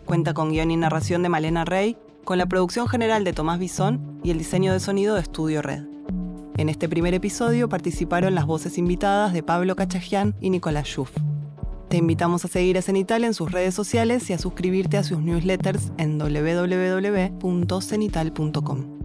Cuenta 0.07 0.33
con 0.33 0.53
guion 0.53 0.71
y 0.71 0.77
narración 0.79 1.23
de 1.23 1.29
Malena 1.29 1.67
Rey, 1.67 1.99
con 2.25 2.39
la 2.39 2.47
producción 2.47 2.89
general 2.89 3.25
de 3.25 3.35
Tomás 3.35 3.59
Bisón 3.59 4.21
y 4.25 4.31
el 4.31 4.39
diseño 4.39 4.73
de 4.73 4.81
sonido 4.81 5.17
de 5.17 5.21
Estudio 5.21 5.61
Red. 5.61 5.85
En 6.57 6.71
este 6.71 6.89
primer 6.89 7.13
episodio 7.13 7.69
participaron 7.69 8.35
las 8.35 8.47
voces 8.47 8.79
invitadas 8.79 9.35
de 9.35 9.43
Pablo 9.43 9.77
Cachajian 9.77 10.35
y 10.41 10.49
Nicolás 10.49 10.87
Schuff. 10.89 11.11
Te 11.89 11.97
invitamos 11.97 12.45
a 12.45 12.49
seguir 12.49 12.77
a 12.77 12.83
Cenital 12.83 13.25
en 13.25 13.33
sus 13.33 13.51
redes 13.51 13.75
sociales 13.75 14.29
y 14.29 14.35
a 14.35 14.39
suscribirte 14.39 14.99
a 14.99 15.05
sus 15.05 15.21
newsletters 15.21 15.91
en 15.97 16.19
www.cenital.com. 16.19 18.98